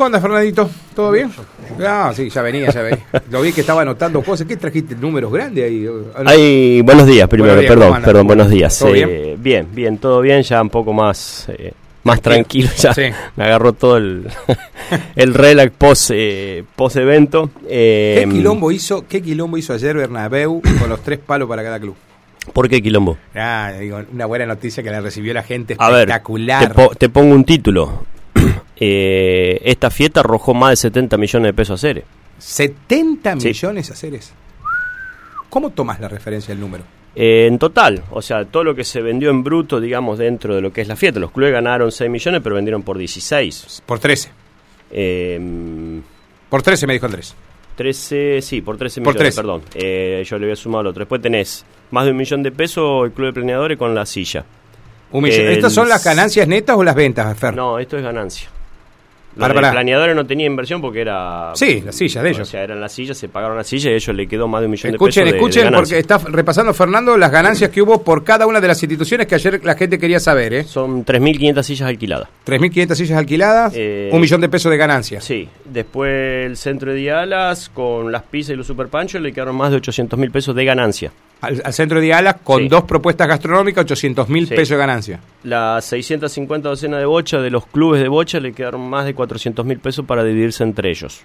¿Cómo 0.00 0.06
andas, 0.06 0.22
Fernandito? 0.22 0.70
¿Todo 0.96 1.12
bien? 1.12 1.30
Ah, 1.86 2.10
sí, 2.16 2.30
ya 2.30 2.40
venía, 2.40 2.70
ya 2.70 2.80
venía. 2.80 3.04
Lo 3.30 3.42
vi 3.42 3.52
que 3.52 3.60
estaba 3.60 3.82
anotando 3.82 4.22
cosas. 4.22 4.46
¿Qué 4.46 4.56
trajiste? 4.56 4.94
¿Números 4.94 5.30
grandes 5.30 5.62
ahí? 5.62 5.86
Ay, 6.24 6.80
buenos 6.80 7.06
días, 7.06 7.28
primero, 7.28 7.52
Buenos 7.56 7.60
días, 7.68 7.74
¿cómo 7.76 7.86
perdón, 7.92 8.02
perdón, 8.02 8.26
buenos 8.26 8.48
días. 8.48 8.78
¿Todo 8.78 8.94
Eh, 8.94 9.36
bien? 9.38 9.68
bien, 9.70 9.98
todo 9.98 10.22
bien, 10.22 10.42
ya 10.42 10.62
un 10.62 10.70
poco 10.70 10.94
más 10.94 11.44
eh, 11.50 11.74
más 12.04 12.22
tranquilo, 12.22 12.70
ya 12.78 12.94
Sí. 12.94 13.02
me 13.36 13.44
agarró 13.44 13.74
todo 13.74 13.98
el, 13.98 14.26
el 15.16 15.34
relax 15.34 15.70
post, 15.76 16.12
eh, 16.14 16.64
post 16.76 16.96
evento. 16.96 17.50
¿Qué 17.68 18.26
quilombo 18.32 18.72
hizo, 18.72 19.06
qué 19.06 19.20
quilombo 19.20 19.58
hizo 19.58 19.74
ayer 19.74 19.94
Bernabéu 19.98 20.62
con 20.80 20.88
los 20.88 21.02
tres 21.02 21.18
palos 21.18 21.46
para 21.46 21.62
cada 21.62 21.78
club? 21.78 21.94
¿Por 22.54 22.70
qué 22.70 22.80
quilombo? 22.80 23.18
Ah, 23.34 23.70
digo, 23.78 24.00
una 24.14 24.24
buena 24.24 24.46
noticia 24.46 24.82
que 24.82 24.90
la 24.90 25.02
recibió 25.02 25.34
la 25.34 25.42
gente 25.42 25.76
A 25.78 25.90
ver, 25.90 26.08
espectacular. 26.08 26.68
te, 26.68 26.74
po- 26.74 26.94
te 26.94 27.10
pongo 27.10 27.34
un 27.34 27.44
título. 27.44 28.06
Eh, 28.80 29.60
esta 29.64 29.90
fiesta 29.90 30.20
arrojó 30.20 30.54
más 30.54 30.70
de 30.70 30.76
70 30.76 31.16
millones 31.18 31.48
de 31.48 31.52
pesos 31.54 31.78
a 31.78 31.86
Cere. 31.86 32.04
70 32.38 33.38
Sí. 33.38 33.48
millones 33.48 33.90
a 33.90 33.94
Ceres. 33.94 34.32
¿Cómo 35.50 35.70
tomas 35.70 36.00
la 36.00 36.08
referencia 36.08 36.54
del 36.54 36.60
número? 36.60 36.84
Eh, 37.14 37.46
en 37.48 37.58
total, 37.58 38.02
o 38.10 38.22
sea, 38.22 38.44
todo 38.44 38.62
lo 38.64 38.74
que 38.74 38.84
se 38.84 39.02
vendió 39.02 39.30
en 39.30 39.42
bruto, 39.42 39.80
digamos, 39.80 40.18
dentro 40.18 40.54
de 40.54 40.60
lo 40.62 40.72
que 40.72 40.80
es 40.80 40.88
la 40.88 40.96
fiesta. 40.96 41.18
Los 41.20 41.32
clubes 41.32 41.52
ganaron 41.52 41.90
6 41.92 42.08
millones, 42.10 42.40
pero 42.42 42.54
vendieron 42.54 42.82
por 42.82 42.96
16. 42.96 43.82
Por 43.84 43.98
13. 43.98 44.30
Eh, 44.92 46.00
Por 46.48 46.62
13 46.62 46.86
me 46.86 46.94
dijo 46.94 47.06
Andrés. 47.06 47.34
13, 47.76 48.40
sí, 48.42 48.60
por 48.60 48.76
13 48.76 49.00
Por 49.00 49.14
millones, 49.14 49.34
13. 49.34 49.36
perdón. 49.40 49.62
Eh, 49.74 50.24
yo 50.26 50.38
le 50.38 50.44
había 50.46 50.56
sumado 50.56 50.82
el 50.82 50.86
otro. 50.88 51.00
Después 51.00 51.20
tenés 51.22 51.64
más 51.92 52.04
de 52.04 52.10
un 52.12 52.16
millón 52.16 52.42
de 52.42 52.50
pesos 52.52 53.04
el 53.06 53.12
club 53.12 53.26
de 53.28 53.32
planeadores 53.34 53.78
con 53.78 53.94
la 53.94 54.04
silla. 54.06 54.44
Un 55.12 55.22
millón. 55.24 55.46
El- 55.46 55.52
¿Estas 55.54 55.72
son 55.72 55.88
las 55.88 56.04
ganancias 56.04 56.46
netas 56.46 56.76
o 56.76 56.82
las 56.84 56.94
ventas, 56.94 57.36
Fer? 57.38 57.54
No, 57.54 57.78
esto 57.78 57.96
es 57.96 58.02
ganancia. 58.02 58.48
Los 59.36 59.48
Para, 59.48 59.70
planeadores 59.70 60.16
no 60.16 60.26
tenía 60.26 60.46
inversión 60.46 60.80
porque 60.80 61.00
era... 61.02 61.52
Sí, 61.54 61.82
las 61.86 61.94
sillas 61.94 62.22
de 62.24 62.30
ellos. 62.30 62.48
O 62.48 62.50
sea, 62.50 62.62
eran 62.64 62.80
las 62.80 62.92
sillas, 62.92 63.16
se 63.16 63.28
pagaron 63.28 63.56
las 63.56 63.66
sillas 63.68 63.86
y 63.86 63.88
a 63.90 63.94
ellos 63.94 64.16
le 64.16 64.26
quedó 64.26 64.48
más 64.48 64.60
de 64.60 64.66
un 64.66 64.72
millón 64.72 64.92
Escuchen, 64.92 65.24
de 65.24 65.32
pesos 65.32 65.54
de- 65.54 65.60
escuchen, 65.60 65.70
de 65.72 65.76
porque 65.76 65.98
está 65.98 66.18
repasando 66.18 66.74
Fernando 66.74 67.16
las 67.16 67.30
ganancias 67.30 67.70
que 67.70 67.80
hubo 67.80 68.02
por 68.02 68.24
cada 68.24 68.46
una 68.48 68.60
de 68.60 68.66
las 68.68 68.82
instituciones 68.82 69.26
que 69.28 69.36
ayer 69.36 69.64
la 69.64 69.76
gente 69.76 69.98
quería 69.98 70.18
saber, 70.18 70.52
¿eh? 70.54 70.64
Son 70.64 71.04
3.500 71.06 71.62
sillas 71.62 71.88
alquiladas. 71.88 72.28
3.500 72.44 72.94
sillas 72.96 73.18
alquiladas, 73.18 73.72
Eh, 73.76 74.10
un 74.12 74.20
millón 74.20 74.40
de 74.40 74.48
pesos 74.48 74.70
de 74.70 74.76
ganancias. 74.76 75.24
Sí, 75.24 75.48
después 75.64 76.46
el 76.46 76.56
centro 76.56 76.90
de 76.92 76.98
Dialas 76.98 77.68
con 77.68 78.10
las 78.10 78.22
pizzas 78.24 78.54
y 78.54 78.56
los 78.56 78.66
superpanchos 78.66 79.20
le 79.22 79.32
quedaron 79.32 79.54
más 79.56 79.70
de 79.70 79.76
800 79.76 80.18
mil 80.18 80.30
pesos 80.32 80.54
de 80.56 80.64
ganancia. 80.64 81.12
Al, 81.40 81.62
al 81.64 81.72
centro 81.72 82.00
de 82.00 82.12
Alas 82.12 82.36
con 82.44 82.60
Sí. 82.62 82.68
dos 82.68 82.84
propuestas 82.84 83.26
gastronómicas, 83.26 83.84
800 83.84 84.28
mil 84.28 84.46
Sí. 84.46 84.54
pesos 84.54 84.70
de 84.70 84.76
ganancia. 84.76 85.20
Las 85.44 85.84
650 85.86 86.68
docenas 86.68 87.00
de 87.00 87.06
bocha 87.06 87.40
de 87.40 87.50
los 87.50 87.66
clubes 87.66 88.02
de 88.02 88.08
bocha 88.08 88.40
le 88.40 88.52
quedaron 88.52 88.88
más 88.88 89.04
de 89.06 89.14
400 89.14 89.64
mil 89.64 89.78
pesos 89.78 90.04
para 90.04 90.22
dividirse 90.22 90.62
entre 90.64 90.90
ellos. 90.90 91.22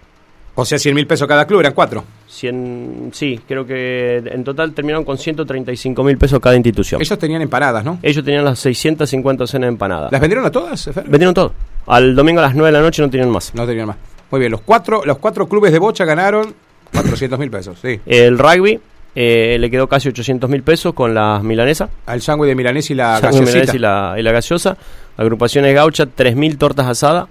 O 0.57 0.63
sea, 0.63 0.79
100 0.79 0.95
mil 0.95 1.05
pesos 1.05 1.27
cada 1.27 1.45
club, 1.45 1.59
eran 1.59 1.73
cuatro. 1.73 2.05
100, 2.27 3.09
sí, 3.13 3.41
creo 3.45 3.65
que 3.65 4.23
en 4.25 4.41
total 4.45 4.71
terminaron 4.73 5.03
con 5.03 5.17
135 5.17 6.01
mil 6.01 6.17
pesos 6.17 6.39
cada 6.39 6.55
institución. 6.55 7.01
Ellos 7.01 7.19
tenían 7.19 7.41
empanadas, 7.41 7.83
¿no? 7.83 7.99
Ellos 8.01 8.23
tenían 8.23 8.45
las 8.45 8.59
650 8.59 9.43
docenas 9.43 9.67
de 9.67 9.71
empanadas. 9.73 10.11
¿Las 10.13 10.21
vendieron 10.21 10.45
a 10.45 10.51
todas? 10.51 10.81
Fer? 10.85 11.03
Vendieron 11.09 11.33
todo. 11.33 11.51
Al 11.87 12.15
domingo 12.15 12.39
a 12.39 12.43
las 12.43 12.55
9 12.55 12.67
de 12.67 12.71
la 12.71 12.81
noche 12.81 13.01
no 13.01 13.09
tenían 13.09 13.29
más. 13.31 13.53
No 13.53 13.65
tenían 13.67 13.87
más. 13.87 13.97
Muy 14.31 14.39
bien, 14.39 14.51
los 14.51 14.61
cuatro, 14.61 15.01
los 15.03 15.17
cuatro 15.17 15.47
clubes 15.49 15.73
de 15.73 15.79
bocha 15.79 16.05
ganaron 16.05 16.53
400 16.93 17.37
mil 17.37 17.49
pesos, 17.51 17.77
sí. 17.81 17.99
El 18.05 18.37
rugby 18.39 18.79
eh, 19.15 19.57
le 19.59 19.71
quedó 19.71 19.87
casi 19.87 20.09
800 20.09 20.49
mil 20.49 20.61
pesos 20.63 20.93
con 20.93 21.13
las 21.13 21.41
milanesas. 21.41 21.89
Al 22.05 22.21
sándwich 22.21 22.49
de 22.49 22.55
Milanés 22.55 22.89
y 22.91 22.95
la 22.95 23.19
milanesa 23.31 23.75
y 23.75 23.79
la, 23.79 24.15
y 24.17 24.21
la 24.21 24.31
gaseosa. 24.31 24.77
Agrupaciones 25.17 25.73
gaucha, 25.73 26.05
3.000 26.05 26.57
tortas 26.57 26.87
asadas. 26.87 27.27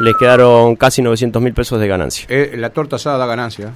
Les 0.00 0.16
quedaron 0.16 0.74
casi 0.74 1.00
900 1.02 1.40
mil 1.40 1.52
pesos 1.54 1.78
de 1.78 1.86
ganancia. 1.86 2.26
Eh, 2.28 2.54
la 2.56 2.70
torta 2.70 2.96
asada 2.96 3.18
da 3.18 3.26
ganancia. 3.26 3.70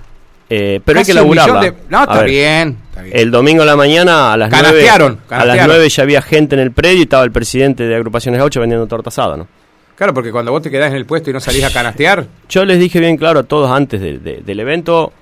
Eh, 0.49 0.81
pero 0.85 1.01
Casi 1.01 1.11
hay 1.13 1.17
que 1.17 1.23
laburarla. 1.23 1.61
de- 1.61 1.75
No, 1.89 2.03
está 2.03 2.19
ver, 2.21 2.31
bien, 2.31 2.77
está 2.91 3.03
bien. 3.03 3.17
El 3.17 3.31
domingo 3.31 3.63
a 3.63 3.67
la 3.67 3.77
mañana 3.77 4.33
a 4.33 4.37
las 4.37 4.49
Canastearon, 4.51 5.13
9, 5.13 5.27
a 5.29 5.35
las 5.35 5.41
canastearon. 5.47 5.77
9 5.77 5.89
ya 5.89 6.03
había 6.05 6.23
gente 6.23 6.55
en 6.55 6.61
el 6.61 6.73
predio 6.73 6.99
y 6.99 7.03
estaba 7.03 7.25
el 7.25 7.33
presidente 7.33 7.85
de 7.85 7.95
Agrupaciones 7.97 8.39
Gaucha 8.41 8.61
vendiendo 8.61 8.87
torta 8.87 9.09
asada, 9.09 9.37
¿no? 9.37 9.47
Claro, 9.97 10.15
porque 10.15 10.31
cuando 10.31 10.53
vos 10.53 10.63
te 10.63 10.71
quedás 10.71 10.91
en 10.91 10.97
el 10.97 11.07
puesto 11.07 11.31
y 11.31 11.33
no 11.33 11.41
salís 11.41 11.65
a 11.65 11.71
canastear, 11.73 12.27
Yo 12.49 12.65
les 12.65 12.79
dije 12.79 13.01
bien 13.01 13.17
claro 13.17 13.41
a 13.41 13.43
todos 13.43 13.71
antes 13.71 14.01
de- 14.01 14.19
de- 14.19 14.41
del 14.45 14.61
evento, 14.61 15.13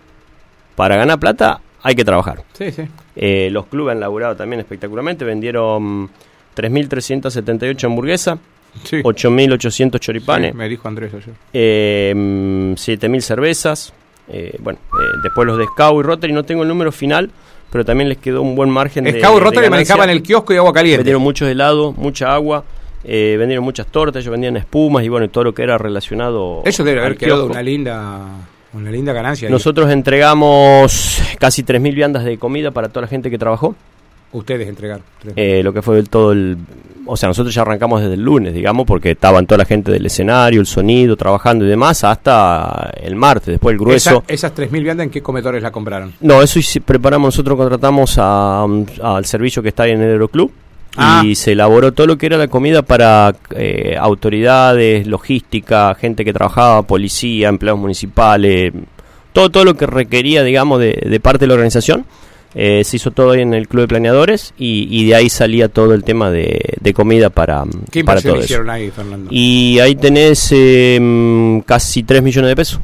para 0.76 0.96
ganar 0.96 1.18
plata 1.18 1.60
hay 1.84 1.94
que 1.94 2.04
trabajar. 2.04 2.42
sí, 2.54 2.72
sí. 2.72 2.82
Eh, 3.14 3.48
los 3.52 3.66
clubes 3.66 3.92
han 3.92 4.00
laburado 4.00 4.34
también 4.34 4.58
espectacularmente, 4.58 5.24
vendieron 5.24 6.10
3.378 6.56 7.84
hamburguesas, 7.84 8.38
sí. 8.82 8.96
8.800 9.02 9.70
Sí, 9.92 9.98
choripanes, 10.00 10.54
me 10.54 10.68
dijo 10.68 10.88
Andrés 10.88 11.12
ayer. 11.14 11.34
eh, 11.52 12.12
mm, 12.16 12.72
7.000 12.74 13.20
cervezas, 13.20 13.92
eh, 14.28 14.56
bueno, 14.60 14.78
eh, 14.92 15.18
después 15.22 15.46
los 15.46 15.58
de 15.58 15.66
Scout 15.66 16.00
y 16.00 16.02
Rotary, 16.06 16.32
no 16.32 16.44
tengo 16.44 16.62
el 16.62 16.68
número 16.68 16.90
final, 16.90 17.30
pero 17.70 17.84
también 17.84 18.08
les 18.08 18.18
quedó 18.18 18.42
un 18.42 18.54
buen 18.56 18.70
margen 18.70 19.04
de 19.04 19.20
Scout 19.20 19.36
y 19.36 19.40
Rotary 19.40 19.70
manejaban 19.70 20.10
el 20.10 20.22
kiosco 20.22 20.52
y 20.54 20.56
agua 20.56 20.72
caliente. 20.72 20.98
Vendieron 20.98 21.22
muchos 21.22 21.48
helados, 21.48 21.96
mucha 21.96 22.32
agua, 22.32 22.64
eh, 23.04 23.36
vendieron 23.38 23.64
muchas 23.64 23.86
tortas, 23.88 24.22
ellos 24.22 24.32
vendían 24.32 24.56
espumas 24.56 25.04
y 25.04 25.08
bueno, 25.08 25.28
todo 25.28 25.44
lo 25.44 25.54
que 25.54 25.62
era 25.62 25.76
relacionado. 25.78 26.62
Eso 26.64 26.84
debe 26.84 27.00
haber 27.00 27.16
quedado 27.16 27.46
una 27.46 27.62
linda, 27.62 28.22
una 28.74 28.90
linda 28.90 29.12
ganancia. 29.12 29.48
ahí. 29.48 29.52
Nosotros 29.52 29.90
entregamos 29.90 31.22
casi 31.38 31.62
3.000 31.62 31.94
viandas 31.94 32.24
de 32.24 32.38
comida 32.38 32.70
para 32.70 32.88
toda 32.88 33.02
la 33.02 33.08
gente 33.08 33.30
que 33.30 33.38
trabajó, 33.38 33.74
Ustedes 34.32 34.66
entregaron. 34.68 35.04
Eh, 35.36 35.62
lo 35.62 35.72
que 35.72 35.80
fue 35.80 35.96
el- 36.00 36.08
todo 36.08 36.32
el... 36.32 36.56
O 37.06 37.16
sea, 37.16 37.28
nosotros 37.28 37.54
ya 37.54 37.62
arrancamos 37.62 38.00
desde 38.00 38.14
el 38.14 38.22
lunes, 38.22 38.52
digamos, 38.52 38.84
porque 38.84 39.12
estaban 39.12 39.46
toda 39.46 39.58
la 39.58 39.64
gente 39.64 39.92
del 39.92 40.04
escenario, 40.06 40.60
el 40.60 40.66
sonido, 40.66 41.16
trabajando 41.16 41.64
y 41.64 41.68
demás, 41.68 42.02
hasta 42.02 42.90
el 43.00 43.14
martes, 43.14 43.46
después 43.46 43.74
el 43.74 43.78
grueso. 43.78 44.24
Esa- 44.26 44.48
esas 44.48 44.54
3.000 44.56 44.82
viandas, 44.82 45.04
¿en 45.04 45.10
qué 45.10 45.22
comedores 45.22 45.62
la 45.62 45.70
compraron? 45.70 46.14
No, 46.20 46.42
eso 46.42 46.58
preparamos, 46.84 47.28
nosotros 47.28 47.56
contratamos 47.56 48.16
a, 48.18 48.64
al 49.02 49.24
servicio 49.24 49.62
que 49.62 49.68
está 49.68 49.84
ahí 49.84 49.92
en 49.92 50.02
el 50.02 50.10
Aeroclub 50.10 50.50
Ah. 50.96 51.22
y 51.24 51.34
se 51.34 51.52
elaboró 51.52 51.92
todo 51.92 52.06
lo 52.06 52.16
que 52.18 52.26
era 52.26 52.36
la 52.36 52.48
comida 52.48 52.82
para 52.82 53.34
eh, 53.56 53.96
autoridades, 53.98 55.06
logística, 55.06 55.94
gente 55.96 56.24
que 56.24 56.32
trabajaba, 56.32 56.82
policía, 56.82 57.48
empleados 57.48 57.80
municipales, 57.80 58.72
todo, 59.32 59.50
todo 59.50 59.64
lo 59.64 59.74
que 59.74 59.86
requería, 59.86 60.42
digamos, 60.44 60.78
de, 60.80 60.92
de 60.92 61.20
parte 61.20 61.40
de 61.40 61.48
la 61.48 61.54
organización. 61.54 62.04
eh, 62.54 62.84
se 62.84 62.96
hizo 62.98 63.10
todo 63.10 63.32
ahí 63.32 63.40
en 63.40 63.52
el 63.54 63.66
Club 63.66 63.82
de 63.82 63.88
Planeadores 63.88 64.54
y, 64.56 64.86
y 64.88 65.04
de 65.08 65.16
ahí 65.16 65.28
salía 65.28 65.68
todo 65.68 65.92
el 65.92 66.04
tema 66.04 66.30
de, 66.30 66.60
de 66.80 66.94
comida 66.94 67.28
para, 67.28 67.64
¿Qué 67.90 68.04
para 68.04 68.20
inversión 68.20 68.32
todo 68.34 68.36
eso. 68.36 68.44
hicieron 68.44 68.70
ahí, 68.70 68.90
Fernando? 68.92 69.28
Y 69.32 69.80
ahí 69.80 69.96
tenés 69.96 70.50
eh, 70.52 71.62
casi 71.66 72.04
3 72.04 72.22
millones 72.22 72.50
de 72.50 72.54
pesos. 72.56 72.80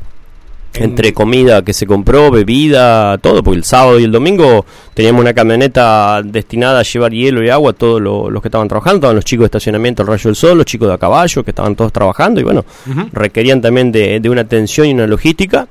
En- 0.72 0.84
Entre 0.84 1.12
comida 1.12 1.62
que 1.62 1.72
se 1.72 1.84
compró, 1.86 2.30
bebida, 2.30 3.18
todo, 3.18 3.42
porque 3.42 3.58
el 3.58 3.64
sábado 3.64 3.98
y 3.98 4.04
el 4.04 4.12
domingo 4.12 4.64
teníamos 4.94 5.20
una 5.20 5.34
camioneta 5.34 6.22
destinada 6.24 6.78
a 6.80 6.82
llevar 6.84 7.12
hielo 7.12 7.42
y 7.42 7.48
agua 7.50 7.72
a 7.72 7.74
todos 7.74 8.00
lo- 8.00 8.30
los 8.30 8.40
que 8.40 8.48
estaban 8.48 8.68
trabajando, 8.68 8.98
estaban 8.98 9.16
los 9.16 9.24
chicos 9.24 9.42
de 9.42 9.46
estacionamiento 9.46 10.02
al 10.02 10.08
Rayo 10.08 10.28
del 10.28 10.36
Sol, 10.36 10.56
los 10.58 10.66
chicos 10.66 10.86
de 10.88 10.94
a 10.94 10.98
caballo 10.98 11.42
que 11.42 11.50
estaban 11.50 11.74
todos 11.74 11.92
trabajando 11.92 12.40
y 12.40 12.44
bueno, 12.44 12.64
requerían 13.12 13.60
también 13.60 13.90
de, 13.90 14.20
de 14.20 14.30
una 14.30 14.42
atención 14.42 14.86
y 14.86 14.92
una 14.94 15.06
logística. 15.08 15.66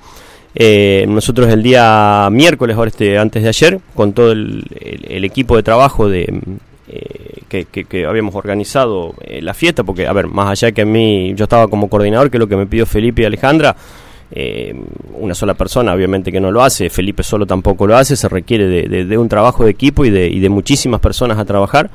Eh, 0.56 1.06
nosotros 1.08 1.48
el 1.50 1.62
día 1.64 2.28
miércoles, 2.32 2.76
ahora 2.76 2.90
este, 2.90 3.18
antes 3.18 3.44
de 3.44 3.50
ayer, 3.50 3.80
con 3.96 4.14
todo 4.14 4.32
el, 4.34 4.66
el- 4.82 5.06
el 5.10 5.24
equipo 5.24 5.56
de 5.56 5.64
trabajo 5.64 6.10
de, 6.10 6.24
eh, 6.90 7.42
que, 7.48 7.66
que- 7.66 7.86
que 7.86 8.06
habíamos 8.06 8.34
organizado 8.36 9.14
eh, 9.22 9.42
la 9.42 9.54
fiesta, 9.54 9.84
porque, 9.84 10.08
a 10.08 10.14
ver, 10.14 10.28
más 10.28 10.50
allá 10.50 10.72
que 10.72 10.82
a 10.82 10.86
mí, 10.86 11.34
yo 11.36 11.44
estaba 11.44 11.68
como 11.68 11.88
coordinador, 11.88 12.30
que 12.32 12.38
es 12.38 12.40
lo 12.40 12.48
que 12.48 12.56
me 12.58 12.66
pidió 12.66 12.86
Felipe 12.86 13.22
y 13.22 13.26
Alejandra, 13.26 13.76
eh, 14.32 14.74
una 15.20 15.34
sola 15.34 15.54
persona 15.56 15.94
obviamente 15.94 16.32
que 16.32 16.40
no 16.40 16.52
lo 16.52 16.62
hace, 16.64 16.90
Felipe 16.90 17.24
solo 17.24 17.46
tampoco 17.46 17.88
lo 17.88 17.98
hace, 17.98 18.16
se 18.16 18.30
requiere 18.30 18.68
de, 18.68 18.88
de- 18.88 19.06
de 19.06 19.18
un 19.18 19.28
trabajo 19.30 19.64
de 19.66 19.72
equipo 19.72 20.06
y 20.06 20.10
de, 20.10 20.28
y 20.28 20.40
de 20.40 20.50
muchísimas 20.50 21.00
personas 21.00 21.38
a 21.40 21.46
trabajar. 21.46 21.90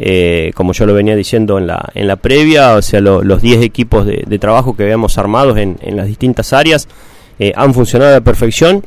Eh, 0.00 0.50
como 0.56 0.72
yo 0.72 0.86
lo 0.86 0.94
venía 0.94 1.14
diciendo 1.14 1.56
en 1.56 1.68
la, 1.68 1.88
en 1.94 2.08
la 2.08 2.16
previa, 2.16 2.74
o 2.74 2.82
sea, 2.82 3.00
lo- 3.00 3.22
los 3.22 3.40
10 3.42 3.62
equipos 3.62 4.04
de, 4.06 4.24
de 4.26 4.38
trabajo 4.40 4.74
que 4.76 4.82
habíamos 4.82 5.18
armados 5.18 5.56
en, 5.56 5.76
en 5.82 5.96
las 5.96 6.06
distintas 6.08 6.52
áreas 6.52 6.88
eh, 7.38 7.52
han 7.54 7.72
funcionado 7.74 8.10
a 8.10 8.14
la 8.14 8.20
perfección 8.20 8.82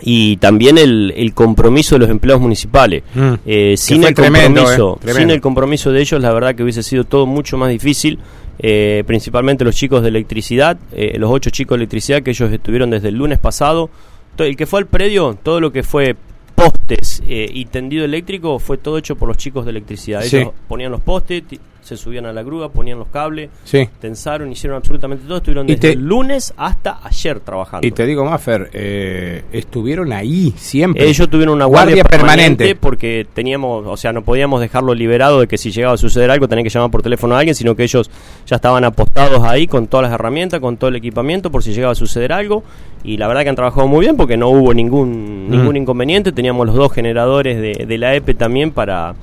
y 0.00 0.36
también 0.38 0.78
el, 0.78 1.14
el 1.16 1.32
compromiso 1.32 1.94
de 1.94 2.00
los 2.00 2.10
empleados 2.10 2.42
municipales. 2.42 3.02
Mm. 3.14 3.32
Eh, 3.46 3.74
sin, 3.78 4.04
el 4.04 4.14
tremendo, 4.14 4.60
compromiso, 4.62 4.94
eh, 4.94 4.98
tremendo. 5.00 5.20
sin 5.20 5.30
el 5.30 5.40
compromiso 5.40 5.92
de 5.92 6.00
ellos, 6.00 6.20
la 6.20 6.32
verdad 6.32 6.54
que 6.54 6.62
hubiese 6.62 6.82
sido 6.82 7.04
todo 7.04 7.26
mucho 7.26 7.56
más 7.56 7.70
difícil. 7.70 8.18
Eh, 8.58 9.04
principalmente 9.06 9.64
los 9.64 9.76
chicos 9.76 10.02
de 10.02 10.08
electricidad, 10.08 10.78
eh, 10.92 11.18
los 11.18 11.30
ocho 11.30 11.50
chicos 11.50 11.76
de 11.76 11.82
electricidad 11.82 12.22
que 12.22 12.30
ellos 12.30 12.52
estuvieron 12.52 12.90
desde 12.90 13.08
el 13.08 13.16
lunes 13.16 13.38
pasado. 13.38 13.90
El 14.38 14.56
que 14.56 14.66
fue 14.66 14.80
al 14.80 14.86
predio, 14.86 15.36
todo 15.42 15.60
lo 15.60 15.72
que 15.72 15.82
fue 15.82 16.16
postes 16.54 17.22
eh, 17.26 17.48
y 17.52 17.66
tendido 17.66 18.04
eléctrico 18.04 18.58
fue 18.58 18.78
todo 18.78 18.98
hecho 18.98 19.16
por 19.16 19.28
los 19.28 19.36
chicos 19.36 19.64
de 19.64 19.70
electricidad. 19.70 20.22
Sí. 20.22 20.36
Ellos 20.36 20.52
ponían 20.68 20.92
los 20.92 21.00
postes, 21.00 21.42
se 21.86 21.96
subían 21.96 22.26
a 22.26 22.32
la 22.32 22.42
grúa, 22.42 22.68
ponían 22.70 22.98
los 22.98 23.08
cables, 23.08 23.48
Sí. 23.64 23.88
tensaron, 24.00 24.50
hicieron 24.50 24.76
absolutamente 24.76 25.24
todo, 25.26 25.36
estuvieron 25.38 25.66
desde 25.66 25.80
te- 25.80 25.92
el 25.92 26.00
lunes 26.04 26.52
hasta 26.56 26.98
ayer 27.04 27.40
trabajando. 27.40 27.86
Y 27.86 27.92
te 27.92 28.04
digo 28.06 28.24
más, 28.24 28.42
Fer, 28.42 28.70
eh, 28.72 29.44
estuvieron 29.52 30.12
ahí 30.12 30.52
siempre. 30.56 31.06
Ellos 31.08 31.28
tuvieron 31.30 31.54
una 31.54 31.64
guardia, 31.66 32.02
permanente. 32.04 32.64
permanente 32.64 32.74
porque 32.74 33.26
teníamos, 33.32 33.86
o 33.86 33.96
sea, 33.96 34.12
no 34.12 34.22
podíamos 34.22 34.60
dejarlo 34.60 34.94
liberado 34.94 35.40
de 35.40 35.46
que 35.46 35.58
si 35.58 35.70
llegaba 35.70 35.94
a 35.94 35.98
suceder 35.98 36.30
algo 36.30 36.48
tenían 36.48 36.64
que 36.64 36.70
llamar 36.70 36.90
por 36.90 37.02
teléfono 37.02 37.34
a 37.36 37.38
alguien, 37.38 37.54
sino 37.54 37.76
que 37.76 37.84
ellos 37.84 38.10
ya 38.46 38.56
estaban 38.56 38.82
apostados 38.84 39.42
ahí 39.44 39.66
con 39.66 39.86
todas 39.86 40.04
las 40.04 40.12
herramientas, 40.12 40.58
con 40.60 40.76
todo 40.76 40.88
el 40.88 40.96
equipamiento 40.96 41.50
por 41.50 41.62
si 41.62 41.72
llegaba 41.72 41.92
a 41.92 41.96
suceder 41.96 42.32
algo. 42.32 42.64
Y 43.04 43.18
la 43.18 43.28
verdad 43.28 43.44
que 43.44 43.50
han 43.50 43.54
trabajado 43.56 43.86
muy 43.86 44.00
bien 44.00 44.16
porque 44.16 44.36
no 44.36 44.48
hubo 44.48 44.74
ningún, 44.74 45.48
ningún 45.48 45.76
inconveniente. 45.76 46.32
Teníamos 46.32 46.66
los 46.66 46.74
dos 46.74 46.92
generadores 46.92 47.60
de, 47.60 47.86
de 47.86 47.98
la 47.98 48.14
EPE 48.16 48.34
también 48.34 48.72
para, 48.72 49.14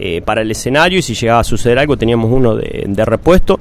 eh, 0.00 0.22
para 0.24 0.40
el 0.42 0.50
escenario 0.50 0.98
y 0.98 1.02
si 1.02 1.14
llegaba 1.14 1.40
a 1.40 1.44
suceder 1.44 1.78
algo 1.78 1.96
teníamos 1.96 2.30
uno 2.32 2.56
de, 2.56 2.84
de 2.88 3.04
repuesto. 3.04 3.60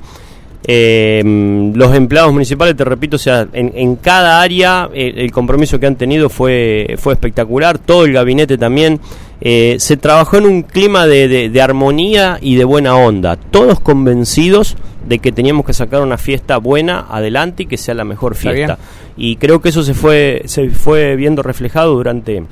Eh, 0.71 1.71
los 1.74 1.95
empleados 1.95 2.31
municipales, 2.33 2.75
te 2.75 2.83
repito, 2.83 3.15
o 3.15 3.19
sea, 3.19 3.47
en, 3.53 3.71
en 3.75 3.95
cada 3.95 4.41
área 4.41 4.89
eh, 4.94 5.13
el 5.15 5.31
compromiso 5.31 5.80
que 5.80 5.88
han 5.88 5.95
tenido 5.95 6.30
fue, 6.30 6.95
fue 7.00 7.13
espectacular, 7.13 7.80
todo 7.80 8.06
el 8.06 8.13
gabinete 8.13 8.57
también. 8.57 9.00
Eh, 9.41 9.77
se 9.80 9.95
trabajó 9.95 10.38
en 10.38 10.45
un 10.45 10.63
clima 10.63 11.07
de, 11.07 11.27
de- 11.30 11.50
de 11.50 11.62
armonía 11.62 12.38
y 12.41 12.56
de 12.56 12.65
buena 12.65 12.95
onda, 12.95 13.38
todos 13.38 13.80
convencidos 13.80 14.75
de 15.07 15.19
que 15.19 15.31
teníamos 15.31 15.65
que 15.65 15.74
sacar 15.74 16.01
una 16.01 16.18
fiesta 16.18 16.57
buena 16.57 17.06
adelante 17.09 17.63
y 17.63 17.65
que 17.65 17.77
sea 17.77 17.95
la 17.95 18.03
mejor 18.03 18.36
fiesta. 18.36 18.77
Y 19.15 19.38
creo 19.38 19.62
que 19.62 19.69
eso 19.69 19.81
se 19.83 19.94
fue, 19.94 20.44
se 20.45 20.69
fue 20.69 21.15
viendo 21.15 21.41
reflejado 21.41 21.94
durante, 21.95 22.44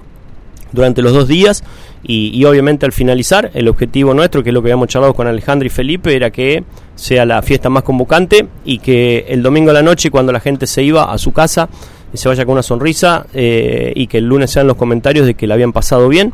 durante 0.72 1.02
los 1.02 1.12
dos 1.14 1.28
días 1.28 1.64
y, 2.08 2.44
obviamente 2.46 2.86
al 2.86 2.94
finalizar 2.94 3.52
el 3.54 3.68
objetivo 3.68 4.14
nuestro, 4.14 4.42
que 4.42 4.50
es 4.50 4.54
lo 4.54 4.62
que 4.62 4.68
habíamos 4.68 4.88
charlado 4.88 5.14
con 5.14 5.28
Alejandro 5.28 5.68
y 5.68 5.70
Felipe, 5.70 6.16
era 6.16 6.32
que 6.32 6.64
sea 6.96 7.26
la 7.26 7.42
fiesta 7.42 7.70
más 7.70 7.84
convocante 7.84 8.48
y 8.64 8.80
que 8.80 9.26
el 9.28 9.44
domingo 9.44 9.72
a 9.72 9.74
la 9.74 9.82
noche 9.82 10.10
cuando 10.10 10.32
la 10.32 10.40
gente 10.40 10.68
se 10.68 10.84
iba 10.84 11.12
a 11.12 11.18
su 11.18 11.34
casa 11.34 11.70
se 12.14 12.28
vaya 12.28 12.46
con 12.46 12.54
una 12.54 12.64
sonrisa 12.64 13.26
eh, 13.34 13.94
y 13.96 14.08
que 14.08 14.20
el 14.20 14.26
lunes 14.26 14.52
sean 14.52 14.68
los 14.68 14.78
comentarios 14.78 15.26
de 15.26 15.36
que 15.36 15.48
la 15.48 15.54
habían 15.54 15.74
pasado 15.74 16.08
bien 16.10 16.34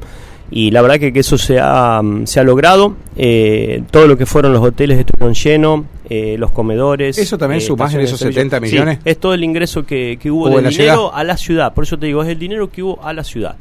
y 0.55 0.69
la 0.71 0.81
verdad 0.83 0.99
que, 0.99 1.11
que 1.11 1.21
eso 1.21 1.37
se 1.37 1.59
ha, 1.59 1.99
se 2.25 2.39
ha 2.39 2.43
logrado. 2.43 2.95
Eh, 3.15 3.83
todo 3.89 4.07
lo 4.07 4.17
que 4.17 4.25
fueron 4.27 4.53
los 4.53 4.61
hoteles 4.61 4.99
estuvieron 4.99 5.33
llenos, 5.33 5.85
eh, 6.09 6.35
los 6.37 6.51
comedores. 6.51 7.17
¿Eso 7.17 7.37
también 7.39 7.57
eh, 7.59 7.65
sumás 7.65 7.93
en 7.95 8.01
esos 8.01 8.19
de 8.19 8.25
servicio. 8.31 8.43
70 8.43 8.57
Sí, 8.67 8.71
millones? 8.73 8.99
es 9.03 9.17
todo 9.19 9.33
el 9.33 9.43
ingreso 9.43 9.83
que, 9.83 10.19
que 10.21 10.29
hubo 10.29 10.43
Hubo 10.43 10.49
en 10.49 10.55
de 10.57 10.61
la 10.63 10.69
dinero 10.69 11.13
a 11.13 11.23
la 11.23 11.37
ciudad. 11.37 11.73
Por 11.73 11.85
eso 11.85 11.97
te 11.97 12.05
digo, 12.05 12.21
es 12.21 12.29
el 12.29 12.37
dinero 12.37 12.69
que 12.69 12.83
hubo 12.83 13.03
a 13.03 13.13
la 13.13 13.23
ciudad. 13.23 13.55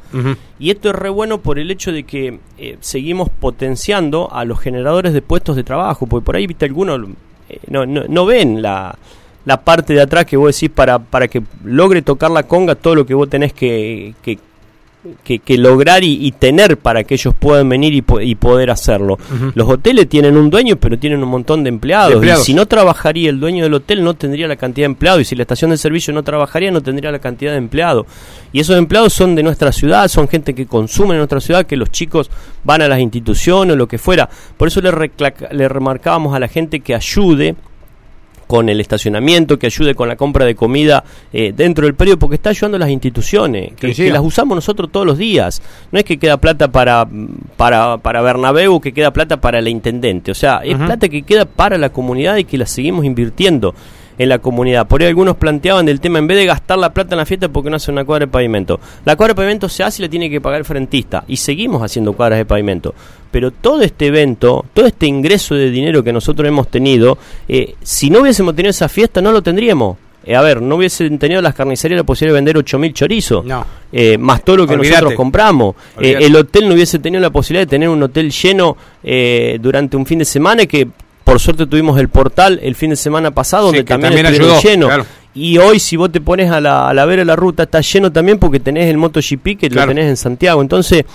Y 0.59 0.69
esto 0.69 0.89
es 0.89 0.95
re 0.95 1.09
bueno 1.09 1.39
por 1.39 1.57
el 1.57 1.71
hecho 1.71 1.91
de 1.91 2.03
que 2.03 2.37
eh, 2.59 2.77
seguimos 2.79 3.29
potenciando 3.29 4.31
a 4.31 4.45
los 4.45 4.59
generadores 4.59 5.13
de 5.13 5.21
puestos 5.23 5.55
de 5.55 5.63
trabajo, 5.63 6.05
porque 6.05 6.25
por 6.25 6.35
ahí, 6.35 6.45
viste, 6.45 6.65
algunos 6.65 6.99
eh, 7.49 7.57
no, 7.69 7.85
no, 7.87 8.03
no 8.07 8.25
ven 8.27 8.61
la, 8.61 8.95
la 9.45 9.61
parte 9.61 9.93
de 9.93 10.01
atrás 10.01 10.25
que 10.25 10.37
vos 10.37 10.55
decís 10.55 10.69
para, 10.69 10.99
para 10.99 11.27
que 11.27 11.41
logre 11.63 12.01
tocar 12.03 12.29
la 12.29 12.43
conga 12.43 12.75
todo 12.75 12.93
lo 12.95 13.05
que 13.05 13.13
vos 13.15 13.29
tenés 13.29 13.51
que, 13.53 14.13
que, 14.21 14.37
que- 15.23 15.39
que 15.39 15.57
lograr 15.57 16.03
y, 16.03 16.25
y 16.25 16.31
tener 16.31 16.77
para 16.77 17.03
que 17.03 17.15
ellos 17.15 17.33
puedan 17.37 17.67
venir 17.69 17.93
y, 17.93 18.03
y 18.21 18.35
poder 18.35 18.69
hacerlo. 18.71 19.17
Los 19.55 19.67
hoteles 19.69 20.07
tienen 20.07 20.37
un 20.37 20.49
dueño, 20.49 20.77
pero 20.77 20.97
tienen 20.97 21.21
un 21.23 21.29
montón 21.29 21.63
de 21.63 21.69
empleados. 21.69 22.09
De 22.09 22.13
empleados. 22.15 22.43
Y 22.43 22.45
si 22.45 22.53
no 22.53 22.65
trabajaría 22.65 23.29
el 23.29 23.39
dueño 23.39 23.63
del 23.63 23.73
hotel, 23.73 24.03
no 24.03 24.13
tendría 24.13 24.47
la 24.47 24.55
cantidad 24.55 24.83
de 24.85 24.91
empleados. 24.91 25.21
Y 25.21 25.25
si 25.25 25.35
la 25.35 25.41
estación 25.43 25.71
de 25.71 25.77
servicio 25.77 26.13
no 26.13 26.23
trabajaría, 26.23 26.71
no 26.71 26.81
tendría 26.81 27.11
la 27.11 27.19
cantidad 27.19 27.51
de 27.51 27.57
empleados. 27.57 28.05
Y 28.53 28.59
esos 28.59 28.77
empleados 28.77 29.13
son 29.13 29.35
de 29.35 29.43
nuestra 29.43 29.71
ciudad, 29.71 30.07
son 30.07 30.27
gente 30.27 30.53
que 30.53 30.65
consume 30.67 31.11
en 31.11 31.17
nuestra 31.17 31.41
ciudad, 31.41 31.65
que 31.65 31.75
los 31.75 31.89
chicos 31.91 32.29
van 32.63 32.81
a 32.81 32.87
las 32.87 32.99
instituciones 32.99 33.73
o 33.73 33.77
lo 33.77 33.87
que 33.87 33.97
fuera. 33.97 34.29
Por 34.57 34.67
eso 34.67 34.79
le 34.81 35.67
remarcábamos 35.69 36.33
a 36.35 36.39
la 36.39 36.47
gente 36.47 36.79
que 36.79 36.95
ayude 36.95 37.55
con 38.53 38.69
el 38.69 38.79
estacionamiento, 38.79 39.57
que 39.57 39.65
ayude 39.65 39.95
con 39.95 40.07
la 40.07 40.15
compra 40.15 40.45
de 40.45 40.53
comida 40.53 41.03
eh, 41.33 41.51
dentro 41.57 41.87
del 41.87 41.95
predio, 41.95 42.19
porque 42.19 42.35
está 42.35 42.51
ayudando 42.51 42.75
a 42.75 42.81
las 42.81 42.91
instituciones, 42.91 43.73
que, 43.73 44.11
las 44.11 44.21
usamos 44.21 44.53
nosotros 44.53 44.91
todos 44.91 45.07
los 45.07 45.17
días. 45.17 45.59
No 45.91 45.97
es 45.97 46.05
que 46.05 46.19
queda 46.19 46.37
plata 46.37 46.67
para, 46.71 47.07
para, 47.57 47.97
para 47.97 48.21
Bernabéu, 48.21 48.79
que 48.79 48.93
queda 48.93 49.09
plata 49.09 49.41
para 49.41 49.57
el 49.57 49.67
intendente. 49.67 50.29
O 50.29 50.35
sea, 50.35 50.57
es 50.63 50.77
plata 50.77 51.09
que 51.09 51.23
queda 51.23 51.45
para 51.45 51.79
la 51.79 51.89
comunidad 51.89 52.37
y 52.37 52.43
que 52.43 52.59
la 52.59 52.67
seguimos 52.67 53.05
invirtiendo 53.05 53.73
en 54.17 54.29
la 54.29 54.39
comunidad. 54.39 54.87
Por 54.87 55.01
ahí 55.01 55.07
algunos 55.07 55.37
planteaban 55.37 55.85
del 55.85 55.99
tema, 55.99 56.19
en 56.19 56.27
vez 56.27 56.37
de 56.37 56.45
gastar 56.45 56.77
la 56.77 56.93
plata 56.93 57.15
en 57.15 57.19
la 57.19 57.25
fiesta, 57.25 57.49
porque 57.49 57.69
no 57.69 57.75
hace 57.75 57.91
una 57.91 58.05
cuadra 58.05 58.25
de 58.25 58.31
pavimento? 58.31 58.79
La 59.05 59.15
cuadra 59.15 59.33
de 59.33 59.35
pavimento 59.35 59.69
se 59.69 59.83
hace 59.83 60.01
y 60.01 60.05
la 60.05 60.09
tiene 60.09 60.29
que 60.29 60.41
pagar 60.41 60.59
el 60.59 60.65
frentista. 60.65 61.23
Y 61.27 61.37
seguimos 61.37 61.81
haciendo 61.81 62.13
cuadras 62.13 62.39
de 62.39 62.45
pavimento. 62.45 62.93
Pero 63.31 63.51
todo 63.51 63.81
este 63.81 64.07
evento, 64.07 64.65
todo 64.73 64.85
este 64.85 65.07
ingreso 65.07 65.55
de 65.55 65.71
dinero 65.71 66.03
que 66.03 66.13
nosotros 66.13 66.47
hemos 66.47 66.67
tenido, 66.67 67.17
eh, 67.47 67.75
si 67.81 68.09
no 68.09 68.19
hubiésemos 68.19 68.55
tenido 68.55 68.69
esa 68.69 68.89
fiesta, 68.89 69.21
no 69.21 69.31
lo 69.31 69.41
tendríamos. 69.41 69.97
Eh, 70.25 70.35
a 70.35 70.41
ver, 70.41 70.61
no 70.61 70.75
hubiesen 70.75 71.19
tenido 71.19 71.41
las 71.41 71.53
carnicerías 71.53 71.97
la 71.97 72.05
posibilidad 72.05 72.35
de 72.35 72.41
vender 72.41 72.55
8.000 72.63 72.93
chorizos. 72.93 73.45
No. 73.45 73.65
Eh, 73.91 74.17
más 74.17 74.43
todo 74.43 74.57
lo 74.57 74.67
que 74.67 74.77
nosotros 74.77 75.13
compramos. 75.13 75.75
Eh, 75.99 76.17
el 76.21 76.35
hotel 76.35 76.67
no 76.67 76.73
hubiese 76.73 76.99
tenido 76.99 77.21
la 77.21 77.29
posibilidad 77.29 77.67
de 77.67 77.69
tener 77.69 77.89
un 77.89 78.01
hotel 78.01 78.31
lleno 78.31 78.75
eh, 79.03 79.59
durante 79.61 79.97
un 79.97 80.05
fin 80.05 80.19
de 80.19 80.25
semana 80.25 80.65
que 80.65 80.87
por 81.23 81.39
suerte 81.39 81.65
tuvimos 81.65 81.99
el 81.99 82.09
portal 82.09 82.59
el 82.61 82.75
fin 82.75 82.89
de 82.91 82.95
semana 82.95 83.31
pasado 83.31 83.69
Sí, 83.69 83.77
donde 83.77 83.83
también, 83.85 84.13
también 84.13 84.25
ayudó, 84.27 84.59
claro. 84.87 85.05
Y 85.35 85.57
hoy 85.57 85.79
si 85.79 85.95
vos 85.95 86.11
te 86.11 86.21
pones 86.21 86.51
a 86.51 86.61
la, 86.61 86.89
a 86.89 86.93
la 86.93 87.05
vera 87.05 87.21
de 87.21 87.25
la 87.25 87.35
ruta 87.35 87.63
está 87.63 87.81
lleno 87.81 88.11
también 88.11 88.37
porque 88.37 88.59
tenés 88.59 88.87
el 88.89 88.97
MotoGP 88.97 89.57
que 89.59 89.69
Claro. 89.69 89.87
lo 89.87 89.95
tenés 89.95 90.09
en 90.09 90.17
Santiago. 90.17 90.61
Entonces 90.61 91.05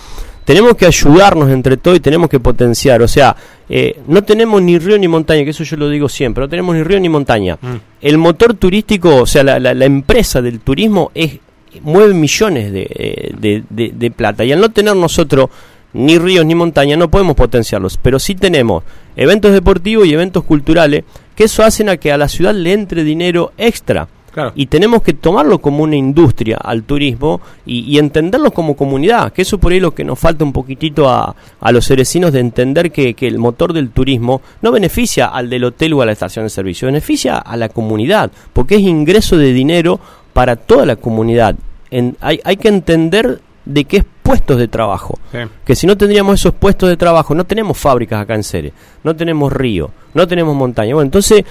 tenemos 0.44 0.75
que 0.76 0.87
ayudarnos 0.87 1.50
entre 1.50 1.76
todos 1.76 1.99
y 1.99 2.00
tenemos 2.00 2.28
que 2.28 2.40
potenciar. 2.40 3.00
O 3.02 3.06
sea, 3.06 3.37
eh, 3.69 4.00
no 4.08 4.25
tenemos 4.25 4.60
ni 4.60 4.76
río 4.78 4.99
ni 4.99 5.06
montaña, 5.06 5.44
que 5.44 5.50
eso 5.50 5.62
yo 5.62 5.76
lo 5.76 5.88
digo 5.88 6.08
siempre, 6.08 6.43
no 6.43 6.49
tenemos 6.49 6.75
ni 6.75 6.82
río 6.82 6.99
ni 6.99 7.08
montaña. 7.08 7.58
Mm. 7.61 7.75
El 8.00 8.19
motor 8.19 8.54
turístico, 8.54 9.14
o 9.22 9.26
sea, 9.26 9.44
la, 9.44 9.61
la- 9.61 9.75
la 9.75 9.84
empresa 9.84 10.43
del 10.43 10.61
turismo 10.61 11.12
es 11.14 11.38
mueve 11.82 12.12
millones 12.14 12.72
de, 12.72 12.88
eh, 12.90 13.34
de- 13.38 13.62
de- 13.70 13.93
de 13.94 14.11
plata. 14.11 14.43
Y 14.44 14.50
al 14.50 14.61
no 14.61 14.70
tener 14.70 14.96
nosotros 14.96 15.49
ni 15.93 16.19
ríos 16.19 16.44
ni 16.46 16.55
montaña, 16.55 16.96
no 16.96 17.11
podemos 17.11 17.35
potenciarlos. 17.37 17.99
Pero 18.00 18.19
sí 18.19 18.35
tenemos 18.35 18.85
eventos 19.17 19.52
deportivos 19.52 20.06
y 20.06 20.14
eventos 20.14 20.44
culturales, 20.44 21.05
que 21.35 21.44
eso 21.44 21.62
hacen 21.64 21.88
a 21.88 21.96
que 21.96 22.12
a 22.12 22.19
la 22.19 22.29
ciudad 22.29 22.55
le 22.55 22.73
entre 22.73 23.05
dinero 23.05 23.52
extra. 23.58 24.08
Claro. 24.31 24.52
Y 24.55 24.67
tenemos 24.67 25.02
que 25.02 25.14
tomarlo 25.14 25.58
como 25.58 25.82
una 25.82 25.96
industria 25.96 26.58
al 26.62 26.82
turismo 26.85 27.40
y, 27.67 27.81
y 27.81 27.99
entenderlo 27.99 28.52
como 28.52 28.76
comunidad, 28.76 29.32
que 29.32 29.43
eso 29.43 29.58
por 29.58 29.73
ahí 29.73 29.81
lo 29.81 29.94
que 29.94 30.05
nos 30.05 30.19
falta 30.19 30.44
un 30.44 30.52
poquitito 30.52 31.08
a, 31.08 31.35
a 31.58 31.73
los 31.73 31.87
cerecinos 31.87 32.32
de 32.32 32.40
entender 32.40 32.93
que, 32.93 33.14
que 33.14 33.26
el 33.26 33.38
motor 33.38 33.73
del 33.73 33.90
turismo 33.90 34.43
no 34.62 34.70
beneficia 34.70 35.26
al 35.26 35.49
del 35.50 35.64
hotel 35.64 35.94
o 35.94 36.02
a 36.02 36.06
la 36.06 36.12
estación 36.12 36.44
de 36.44 36.50
servicio, 36.50 36.87
beneficia 36.87 37.38
a 37.38 37.56
la 37.56 37.69
comunidad, 37.70 38.31
porque 38.52 38.76
es 38.76 38.82
ingreso 38.82 39.37
de 39.37 39.52
dinero 39.52 39.99
para 40.35 40.55
toda 40.55 40.87
la 40.87 40.96
comunidad. 40.96 41.56
En- 41.90 42.17
hay, 42.20 42.38
hay 42.44 42.58
que 42.58 42.69
entender 42.69 43.40
de 43.68 43.84
qué 43.84 43.98
es 43.98 44.04
puestos 44.22 44.58
de 44.58 44.66
trabajo. 44.68 45.18
Sí. 45.32 45.38
Que 45.64 45.76
si 45.76 45.86
no 45.86 45.96
tendríamos 45.96 46.40
esos 46.40 46.52
puestos 46.54 46.88
de 46.88 46.96
trabajo, 46.96 47.34
no 47.34 47.44
tenemos 47.44 47.78
fábricas 47.78 48.20
acá 48.22 48.34
en 48.34 48.42
Cere, 48.42 48.72
no 49.04 49.14
tenemos 49.14 49.52
río, 49.52 49.90
no 50.14 50.26
tenemos 50.26 50.54
montaña. 50.56 50.94
Bueno, 50.94 51.06
entonces 51.06 51.44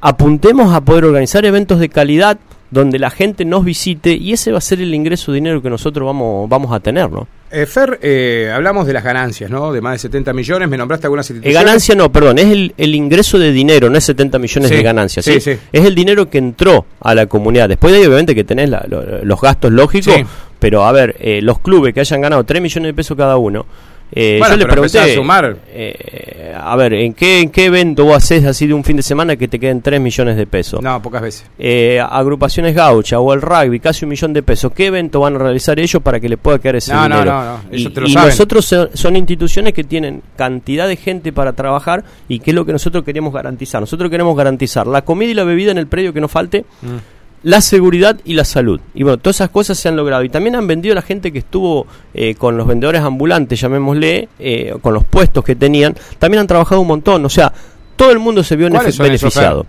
apuntemos 0.00 0.74
a 0.74 0.80
poder 0.80 1.04
organizar 1.04 1.44
eventos 1.44 1.78
de 1.78 1.88
calidad 1.88 2.38
donde 2.70 2.98
la 2.98 3.10
gente 3.10 3.44
nos 3.44 3.64
visite 3.66 4.14
y 4.14 4.32
ese 4.32 4.50
va 4.50 4.56
a 4.58 4.62
ser 4.62 4.80
el 4.80 4.94
ingreso 4.94 5.30
de 5.30 5.36
dinero 5.36 5.60
que 5.60 5.68
nosotros 5.68 6.06
vamos, 6.06 6.48
vamos 6.48 6.72
a 6.72 6.80
tener, 6.80 7.10
¿no? 7.10 7.28
Eh, 7.50 7.66
Fer, 7.66 7.98
eh, 8.00 8.50
hablamos 8.52 8.86
de 8.86 8.94
las 8.94 9.04
ganancias, 9.04 9.50
¿no? 9.50 9.72
De 9.74 9.82
más 9.82 9.92
de 9.92 9.98
70 9.98 10.32
millones, 10.32 10.70
me 10.70 10.78
nombraste 10.78 11.06
algunas 11.06 11.28
Eh, 11.28 11.34
instituciones. 11.34 11.66
ganancia 11.66 11.94
no, 11.94 12.10
perdón, 12.10 12.38
es 12.38 12.46
el, 12.46 12.72
el 12.78 12.94
ingreso 12.94 13.38
de 13.38 13.52
dinero, 13.52 13.90
no 13.90 13.98
es 13.98 14.04
70 14.04 14.38
millones 14.38 14.70
Sí, 14.70 14.76
de 14.76 14.82
ganancias, 14.82 15.22
sí. 15.26 15.32
Es 15.34 15.84
el 15.84 15.94
dinero 15.94 16.30
que 16.30 16.38
entró 16.38 16.86
a 17.00 17.14
la 17.14 17.26
comunidad. 17.26 17.68
Después 17.68 17.92
de 17.92 18.00
ahí, 18.00 18.06
obviamente, 18.06 18.34
que 18.34 18.44
tenés 18.44 18.70
la- 18.70 18.86
lo- 18.88 19.22
los 19.22 19.38
gastos 19.40 19.70
lógicos. 19.70 20.14
Pero 20.62 20.84
a 20.86 20.92
ver, 20.92 21.16
eh, 21.18 21.42
los 21.42 21.58
clubes 21.58 21.92
que 21.92 21.98
hayan 22.00 22.20
ganado 22.20 22.44
3 22.44 22.62
millones 22.62 22.88
de 22.90 22.94
pesos 22.94 23.16
cada 23.16 23.36
uno, 23.36 23.66
eh, 24.14 24.36
Bueno, 24.38 24.54
yo 24.56 24.58
le 24.58 24.66
pregunté, 24.66 24.98
a 25.00 25.08
sumar. 25.14 25.56
eh, 25.70 26.54
a 26.54 26.76
ver, 26.76 26.92
¿en 26.92 27.14
qué, 27.14 27.40
¿en 27.40 27.48
qué 27.50 27.64
evento 27.64 28.04
vos 28.04 28.16
haces 28.18 28.44
así 28.44 28.66
de 28.66 28.74
un 28.74 28.84
fin 28.84 28.96
de 28.96 29.02
semana 29.02 29.36
que 29.36 29.48
te 29.48 29.58
queden 29.58 29.80
3 29.80 30.00
millones 30.02 30.36
de 30.36 30.46
pesos? 30.46 30.82
No, 30.82 31.00
pocas 31.00 31.22
veces. 31.22 31.46
eh, 31.58 31.98
agrupaciones 31.98 32.74
gaucha 32.74 33.18
o 33.18 33.32
el 33.32 33.40
rugby, 33.40 33.80
casi 33.80 34.04
un 34.04 34.10
millón 34.10 34.32
de 34.34 34.42
pesos. 34.42 34.70
¿Qué 34.72 34.86
evento 34.86 35.20
van 35.20 35.36
a 35.36 35.38
realizar 35.38 35.80
ellos 35.80 36.02
para 36.02 36.20
que 36.20 36.28
les 36.28 36.38
pueda 36.38 36.58
quedar 36.58 36.76
ese 36.76 36.92
No, 36.92 37.08
no, 37.08 37.16
dinero? 37.16 37.32
no, 37.32 37.44
no, 37.44 37.60
Y, 37.72 37.80
eso 37.80 37.90
te 37.90 38.00
lo 38.02 38.06
y 38.06 38.12
saben. 38.12 38.28
nosotros 38.28 38.64
so- 38.66 38.90
son 38.94 39.16
instituciones 39.16 39.72
que 39.72 39.82
tienen 39.84 40.22
cantidad 40.36 40.86
de 40.86 40.96
gente 40.96 41.32
para 41.32 41.54
trabajar 41.54 42.04
y 42.28 42.38
qué 42.40 42.50
es 42.50 42.54
lo 42.54 42.66
que 42.66 42.72
nosotros 42.72 43.04
queremos 43.04 43.32
garantizar. 43.32 43.80
Nosotros 43.80 44.10
queremos 44.10 44.36
garantizar 44.36 44.86
la 44.86 45.02
comida 45.06 45.30
y 45.30 45.34
la 45.34 45.44
bebida 45.44 45.70
en 45.72 45.78
el 45.78 45.86
predio 45.86 46.12
que 46.12 46.20
no 46.20 46.28
falte. 46.28 46.66
Mm. 46.82 46.96
La 47.44 47.60
seguridad 47.60 48.18
y 48.24 48.34
la 48.34 48.44
salud. 48.44 48.80
Y 48.94 49.02
bueno, 49.02 49.18
todas 49.18 49.36
esas 49.36 49.50
cosas 49.50 49.76
se 49.78 49.88
han 49.88 49.96
logrado. 49.96 50.22
Y 50.22 50.28
también 50.28 50.54
han 50.54 50.66
vendido 50.66 50.94
la 50.94 51.02
gente 51.02 51.32
que 51.32 51.40
estuvo 51.40 51.86
eh, 52.14 52.34
con 52.36 52.56
los 52.56 52.66
vendedores 52.66 53.02
ambulantes, 53.02 53.60
llamémosle, 53.60 54.28
eh, 54.38 54.74
con 54.80 54.94
los 54.94 55.04
puestos 55.04 55.42
que 55.44 55.56
tenían. 55.56 55.94
También 56.18 56.40
han 56.42 56.46
trabajado 56.46 56.80
un 56.80 56.86
montón. 56.86 57.24
O 57.24 57.28
sea, 57.28 57.52
todo 57.96 58.12
el 58.12 58.20
mundo 58.20 58.44
se 58.44 58.54
vio 58.56 58.68
¿Cuáles 58.70 58.94
benefi- 58.94 58.96
son 58.96 59.06
esos, 59.06 59.22
beneficiado. 59.22 59.66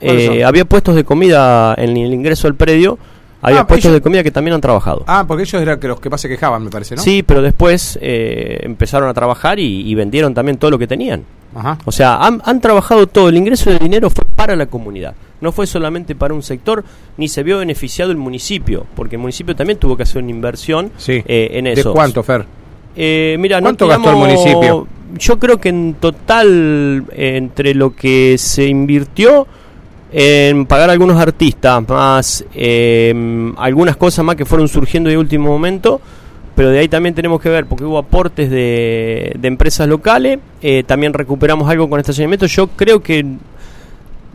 Eh, 0.00 0.26
son? 0.28 0.42
había 0.44 0.64
puestos 0.64 0.94
de 0.94 1.04
comida 1.04 1.74
en 1.76 1.96
el 1.96 2.12
ingreso 2.14 2.46
al 2.48 2.54
predio. 2.54 2.98
Había 3.42 3.60
Ah, 3.60 3.66
puestos 3.66 3.86
ellos- 3.86 3.94
de 3.94 4.00
comida 4.02 4.22
que 4.22 4.30
también 4.30 4.54
han 4.54 4.60
trabajado. 4.62 5.04
Ah, 5.06 5.24
porque 5.26 5.42
ellos 5.44 5.60
eran 5.60 5.78
que 5.80 5.88
los 5.88 6.00
que 6.00 6.08
más 6.10 6.20
se 6.22 6.28
quejaban, 6.28 6.62
me 6.64 6.70
parece, 6.70 6.96
¿no? 6.96 7.02
Sí, 7.02 7.22
pero 7.22 7.40
después 7.42 7.98
eh, 8.02 8.60
empezaron 8.62 9.08
a 9.08 9.14
trabajar 9.14 9.58
y, 9.58 9.82
y 9.90 9.94
vendieron 9.94 10.32
también 10.34 10.56
todo 10.58 10.70
lo 10.70 10.78
que 10.78 10.86
tenían. 10.86 11.24
Ajá. 11.54 11.78
O 11.84 11.92
sea, 11.92 12.16
han, 12.16 12.40
han, 12.44 12.60
trabajado 12.60 13.06
todo, 13.06 13.28
el 13.28 13.36
ingreso 13.36 13.70
de 13.70 13.78
dinero 13.78 14.08
fue 14.10 14.24
para 14.36 14.54
la 14.56 14.66
comunidad, 14.66 15.14
no 15.40 15.52
fue 15.52 15.66
solamente 15.66 16.14
para 16.14 16.34
un 16.34 16.42
sector, 16.42 16.84
ni 17.16 17.28
se 17.28 17.42
vio 17.42 17.58
beneficiado 17.58 18.10
el 18.10 18.16
municipio, 18.16 18.86
porque 18.94 19.16
el 19.16 19.20
municipio 19.20 19.56
también 19.56 19.78
tuvo 19.78 19.96
que 19.96 20.02
hacer 20.02 20.22
una 20.22 20.30
inversión 20.30 20.90
sí. 20.96 21.22
eh, 21.26 21.50
en 21.52 21.66
eso. 21.66 21.90
¿De 21.90 21.94
cuánto, 21.94 22.22
Fer? 22.22 22.44
Eh, 22.96 23.36
mira, 23.38 23.60
¿Cuánto 23.60 23.86
no 23.86 23.90
gastó 23.90 24.10
el 24.10 24.16
municipio? 24.16 24.86
Yo 25.18 25.38
creo 25.38 25.58
que 25.58 25.70
en 25.70 25.94
total, 25.94 27.04
entre 27.12 27.74
lo 27.74 27.94
que 27.94 28.36
se 28.38 28.66
invirtió 28.66 29.46
en 30.12 30.66
pagar 30.66 30.90
a 30.90 30.92
algunos 30.92 31.20
artistas, 31.20 31.88
más 31.88 32.44
eh, 32.54 33.52
algunas 33.56 33.96
cosas 33.96 34.24
más 34.24 34.36
que 34.36 34.44
fueron 34.44 34.68
surgiendo 34.68 35.08
de 35.08 35.16
último 35.16 35.48
momento, 35.48 36.00
pero 36.54 36.70
de 36.70 36.80
ahí 36.80 36.88
también 36.88 37.14
tenemos 37.14 37.40
que 37.40 37.48
ver, 37.48 37.66
porque 37.66 37.84
hubo 37.84 37.98
aportes 37.98 38.50
de, 38.50 39.32
de 39.38 39.48
empresas 39.48 39.88
locales, 39.88 40.38
eh, 40.62 40.82
también 40.84 41.12
recuperamos 41.12 41.68
algo 41.70 41.88
con 41.88 42.00
estacionamiento, 42.00 42.46
yo 42.46 42.66
creo 42.68 43.00
que... 43.00 43.24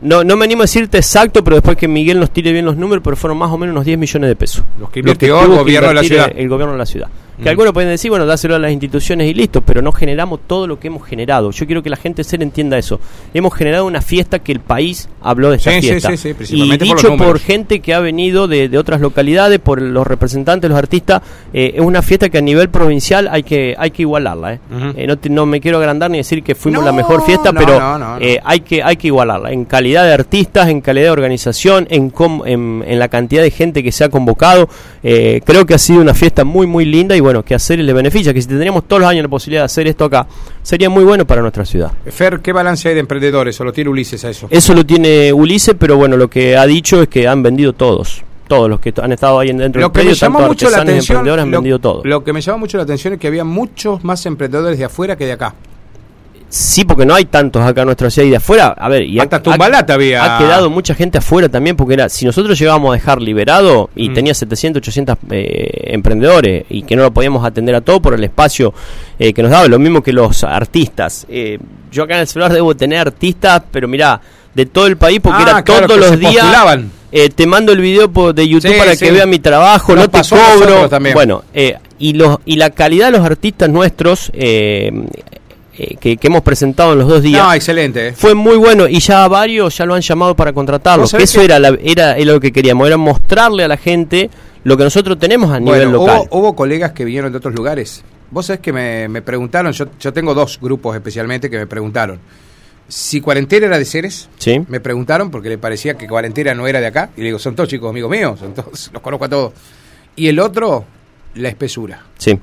No, 0.00 0.24
no 0.24 0.36
me 0.36 0.44
animo 0.44 0.62
a 0.62 0.64
decirte 0.64 0.98
exacto, 0.98 1.42
pero 1.42 1.56
después 1.56 1.76
que 1.76 1.88
Miguel 1.88 2.20
nos 2.20 2.30
tire 2.30 2.52
bien 2.52 2.64
los 2.64 2.76
números, 2.76 3.02
pero 3.02 3.16
fueron 3.16 3.38
más 3.38 3.50
o 3.50 3.56
menos 3.56 3.72
unos 3.72 3.84
10 3.84 3.98
millones 3.98 4.28
de 4.28 4.36
pesos. 4.36 4.64
Los 4.78 4.90
que 4.90 5.00
invirtió 5.00 5.40
el 5.42 5.48
gobierno 5.48 5.88
de 5.88 5.94
la 5.94 6.02
ciudad. 6.02 6.32
El 6.34 6.48
gobierno 6.48 6.72
de 6.72 6.78
la 6.78 6.86
ciudad. 6.86 7.08
Que 7.42 7.48
algunos 7.50 7.72
pueden 7.72 7.90
decir, 7.90 8.10
bueno, 8.10 8.24
dáselo 8.26 8.54
a 8.56 8.58
las 8.58 8.72
instituciones 8.72 9.28
y 9.30 9.34
listo, 9.34 9.60
pero 9.60 9.82
no 9.82 9.92
generamos 9.92 10.40
todo 10.46 10.66
lo 10.66 10.78
que 10.80 10.88
hemos 10.88 11.06
generado. 11.06 11.50
Yo 11.50 11.66
quiero 11.66 11.82
que 11.82 11.90
la 11.90 11.96
gente 11.96 12.24
se 12.24 12.36
entienda 12.36 12.78
eso. 12.78 12.98
Hemos 13.34 13.54
generado 13.54 13.84
una 13.86 14.00
fiesta 14.00 14.38
que 14.38 14.52
el 14.52 14.60
país 14.60 15.08
habló 15.20 15.50
de 15.50 15.56
esta 15.56 15.70
Sí, 15.72 15.80
sí, 15.82 15.88
fiesta. 15.88 16.10
sí, 16.10 16.16
sí, 16.16 16.28
y 16.30 16.34
principalmente 16.34 16.86
por 16.86 16.94
los 16.94 17.02
dicho 17.02 17.16
por, 17.24 17.38
gente 17.40 17.80
que 17.80 17.92
ha 17.94 18.00
venido 18.00 18.48
de, 18.48 18.68
de 18.68 18.78
otras 18.78 19.00
localidades, 19.00 19.58
por 19.58 19.82
los 19.82 20.06
representantes, 20.06 20.70
los 20.70 20.78
artistas, 20.78 21.22
eh, 21.52 21.72
es 21.74 21.80
una 21.80 22.00
fiesta 22.02 22.28
que 22.30 22.38
a 22.38 22.40
nivel 22.40 22.68
provincial 22.70 23.28
hay 23.30 23.42
que 23.42 23.74
hay 23.78 23.90
que 23.90 24.02
igualarla. 24.02 24.54
¿eh? 24.54 24.60
Eh, 24.96 25.06
no, 25.06 25.18
te- 25.18 25.28
no 25.28 25.44
me 25.46 25.60
quiero 25.60 25.78
agrandar 25.78 26.10
ni 26.10 26.18
decir 26.18 26.42
que 26.42 26.54
fuimos 26.54 26.80
No, 26.80 26.86
la 26.86 26.92
mejor 26.92 27.22
fiesta, 27.26 27.52
no, 27.52 27.60
pero 27.60 27.78
no, 27.78 27.98
no, 27.98 28.18
no. 28.18 28.24
eh, 28.24 28.40
hay 28.44 28.60
que 28.60 28.82
hay 28.82 28.96
que 28.96 29.08
igualarla 29.08 29.52
en 29.52 29.64
calidad 29.66 30.04
de 30.04 30.12
artistas, 30.14 30.68
en 30.68 30.80
calidad 30.80 31.06
de 31.06 31.10
organización, 31.10 31.86
en, 31.90 32.10
com- 32.10 32.42
en, 32.46 32.82
en 32.86 32.98
la 32.98 33.08
cantidad 33.08 33.42
de 33.42 33.50
gente 33.50 33.82
que 33.82 33.92
se 33.92 34.04
ha 34.04 34.08
convocado. 34.08 34.68
Eh, 35.02 35.40
creo 35.44 35.66
que 35.66 35.74
ha 35.74 35.78
sido 35.78 36.00
una 36.00 36.14
fiesta 36.14 36.44
muy 36.44 36.66
muy 36.66 36.84
linda 36.84 37.14
y 37.16 37.20
bueno, 37.26 37.44
que 37.44 37.56
a 37.56 37.58
Ceres 37.58 37.84
le 37.84 37.92
beneficia, 37.92 38.32
que 38.32 38.40
si 38.40 38.46
tendríamos 38.46 38.86
todos 38.86 39.00
los 39.00 39.10
años 39.10 39.24
la 39.24 39.28
posibilidad 39.28 39.62
de 39.62 39.66
hacer 39.66 39.88
esto 39.88 40.04
acá, 40.04 40.28
sería 40.62 40.88
muy 40.88 41.02
bueno 41.02 41.26
para 41.26 41.42
nuestra 41.42 41.64
ciudad. 41.64 41.90
Fer, 42.06 42.38
¿qué 42.38 42.52
balance 42.52 42.88
hay 42.88 42.94
de 42.94 43.00
emprendedores? 43.00 43.60
¿O 43.60 43.64
lo 43.64 43.72
tiene 43.72 43.90
Ulises 43.90 44.24
a 44.24 44.30
eso? 44.30 44.46
Eso 44.48 44.74
lo 44.74 44.86
tiene 44.86 45.32
Ulises, 45.32 45.74
pero 45.76 45.96
bueno, 45.96 46.16
lo 46.16 46.30
que 46.30 46.56
ha 46.56 46.64
dicho 46.66 47.02
es 47.02 47.08
que 47.08 47.26
han 47.26 47.42
vendido 47.42 47.72
todos. 47.72 48.22
Todos 48.46 48.70
los 48.70 48.78
que 48.78 48.94
han 49.02 49.10
estado 49.10 49.40
ahí 49.40 49.48
dentro 49.48 49.80
Lo 49.80 49.88
del 49.88 49.92
que 49.92 49.98
me 49.98 50.04
predio, 50.04 50.12
llamó 50.12 50.38
tanto 50.38 50.52
mucho 50.52 50.70
la 50.70 50.78
y 50.78 50.80
atención, 50.82 51.16
emprendedores 51.16 51.42
han 51.42 51.50
lo, 51.50 51.56
vendido 51.58 51.78
todo. 51.80 52.02
lo 52.04 52.22
que 52.22 52.32
me 52.32 52.40
llamó 52.40 52.58
mucho 52.58 52.76
la 52.76 52.84
atención 52.84 53.14
es 53.14 53.18
que 53.18 53.26
había 53.26 53.42
muchos 53.42 54.04
más 54.04 54.24
emprendedores 54.24 54.78
de 54.78 54.84
afuera 54.84 55.16
que 55.16 55.26
de 55.26 55.32
acá. 55.32 55.56
Sí, 56.48 56.84
porque 56.84 57.04
no 57.04 57.14
hay 57.14 57.24
tantos 57.24 57.60
acá 57.62 57.80
en 57.82 57.86
nuestra 57.86 58.08
ciudad 58.08 58.26
y 58.26 58.30
de 58.30 58.36
afuera. 58.36 58.68
A 58.78 58.88
ver, 58.88 59.02
y 59.02 59.18
ha- 59.18 59.24
Hasta 59.24 59.42
Tumbalata 59.42 59.94
había. 59.94 60.36
Ha 60.36 60.38
quedado 60.38 60.70
mucha 60.70 60.94
gente 60.94 61.18
afuera 61.18 61.48
también, 61.48 61.76
porque 61.76 61.94
era 61.94 62.08
si 62.08 62.24
nosotros 62.24 62.56
llegábamos 62.58 62.90
a 62.90 62.94
dejar 62.94 63.20
liberado 63.20 63.90
y 63.96 64.08
Mm. 64.10 64.14
tenía 64.14 64.32
700, 64.34 64.80
800 64.80 65.16
eh, 65.30 65.90
emprendedores 65.92 66.64
y 66.70 66.82
que 66.82 66.94
no 66.94 67.02
lo 67.02 67.10
podíamos 67.12 67.44
atender 67.44 67.74
a 67.74 67.80
todo 67.80 68.00
por 68.00 68.14
el 68.14 68.22
espacio 68.24 68.72
eh, 69.18 69.32
que 69.32 69.42
nos 69.42 69.50
daba, 69.50 69.66
lo 69.66 69.78
mismo 69.80 70.02
que 70.02 70.12
los 70.12 70.44
artistas. 70.44 71.26
Eh, 71.28 71.58
yo 71.90 72.04
acá 72.04 72.14
en 72.14 72.20
el 72.20 72.26
celular 72.28 72.52
debo 72.52 72.76
tener 72.76 73.00
artistas, 73.00 73.62
pero 73.70 73.88
mirá, 73.88 74.20
de 74.54 74.66
todo 74.66 74.86
el 74.86 74.96
país, 74.96 75.18
porque 75.20 75.42
Ah, 75.44 75.50
era 75.50 75.62
claro, 75.64 75.86
todos 75.88 76.00
los 76.00 76.18
días. 76.18 76.46
eh, 77.12 77.28
te 77.28 77.46
mando 77.46 77.72
el 77.72 77.80
video 77.80 78.06
de 78.32 78.48
YouTube 78.48 78.72
Sí, 78.72 78.78
para 78.78 78.94
sí. 78.94 79.04
que 79.04 79.10
vean 79.10 79.28
mi 79.30 79.40
trabajo, 79.40 79.94
Nos 79.96 80.04
no 80.04 80.10
te 80.10 80.28
cobro. 80.28 80.88
Bueno, 81.12 81.42
eh, 81.52 81.76
y, 81.98 82.12
los, 82.12 82.38
y 82.44 82.56
la 82.56 82.70
calidad 82.70 83.06
de 83.10 83.18
los 83.18 83.26
artistas 83.26 83.68
nuestros 83.68 84.30
eh, 85.78 85.96
que, 86.00 86.16
que 86.16 86.26
hemos 86.26 86.42
presentado 86.42 86.92
en 86.92 86.98
los 87.00 87.08
dos 87.08 87.22
días 87.22 87.42
No, 87.42 87.52
excelente. 87.52 88.08
eh. 88.08 88.12
fue 88.12 88.34
muy 88.34 88.56
bueno 88.56 88.86
y 88.88 88.98
ya 89.00 89.26
varios 89.28 89.76
ya 89.76 89.84
lo 89.86 89.94
han 89.94 90.00
llamado 90.02 90.34
para 90.34 90.52
contratarlo. 90.52 91.02
¿Vos 91.02 91.10
Que 91.10 91.16
sabés 91.18 91.30
eso 91.30 91.40
que- 91.40 91.44
era, 91.46 91.58
la- 91.58 91.76
era, 91.82 92.16
era 92.16 92.32
lo 92.32 92.40
que 92.40 92.52
queríamos, 92.52 92.86
era 92.86 92.96
mostrarle 92.96 93.64
a 93.64 93.68
la 93.68 93.76
gente 93.76 94.30
lo 94.64 94.76
que 94.76 94.84
nosotros 94.84 95.18
tenemos 95.18 95.50
a 95.52 95.60
nivel 95.60 95.88
Bueno, 95.88 95.98
local. 95.98 96.22
hubo, 96.30 96.38
hubo 96.40 96.56
colegas 96.56 96.92
que 96.92 97.04
vinieron 97.04 97.30
de 97.30 97.38
otros 97.38 97.54
lugares. 97.54 98.02
Vos 98.30 98.46
sabés 98.46 98.60
que 98.60 98.72
me, 98.72 99.06
me 99.08 99.22
preguntaron, 99.22 99.72
yo, 99.72 99.86
yo 100.00 100.12
tengo 100.12 100.34
dos 100.34 100.58
grupos 100.60 100.96
especialmente 100.96 101.48
que 101.48 101.58
me 101.58 101.66
preguntaron. 101.68 102.18
Si 102.88 103.20
Cuarentena 103.20 103.66
era 103.66 103.78
de 103.78 103.84
Ceres, 103.84 104.28
Sí, 104.38 104.60
me 104.68 104.78
preguntaron 104.80 105.30
porque 105.30 105.48
le 105.48 105.58
parecía 105.58 105.94
que 105.94 106.06
Cuarentena 106.06 106.54
no 106.54 106.66
era 106.66 106.80
de 106.80 106.86
acá. 106.86 107.10
Y 107.16 107.20
le 107.20 107.26
digo, 107.26 107.38
son 107.38 107.54
todos 107.56 107.68
chicos 107.68 107.90
amigos 107.90 108.10
míos, 108.10 108.38
son 108.40 108.54
todos, 108.54 108.90
los 108.92 109.02
conozco 109.02 109.24
a 109.24 109.28
todos. 109.28 109.52
Y 110.16 110.28
el 110.28 110.38
otro, 110.40 110.84
la 111.34 111.48
espesura. 111.48 112.02
sí, 112.18 112.38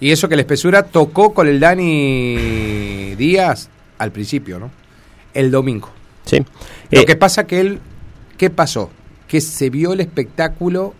Y 0.00 0.10
eso 0.10 0.28
que 0.28 0.36
la 0.36 0.42
espesura 0.42 0.82
tocó 0.84 1.32
con 1.32 1.48
el 1.48 1.58
Dani 1.60 3.14
Díaz 3.16 3.68
al 3.98 4.12
principio, 4.12 4.58
¿no? 4.58 4.70
El 5.34 5.50
domingo. 5.50 5.90
sí. 6.24 6.38
Lo 6.90 7.00
Eh, 7.00 7.04
que 7.04 7.16
pasa 7.16 7.46
que 7.46 7.60
él, 7.60 7.80
¿qué 8.38 8.48
pasó? 8.50 8.90
Que 9.26 9.40
se 9.40 9.70
vio 9.70 9.92
el 9.92 10.00
espectáculo 10.00 10.94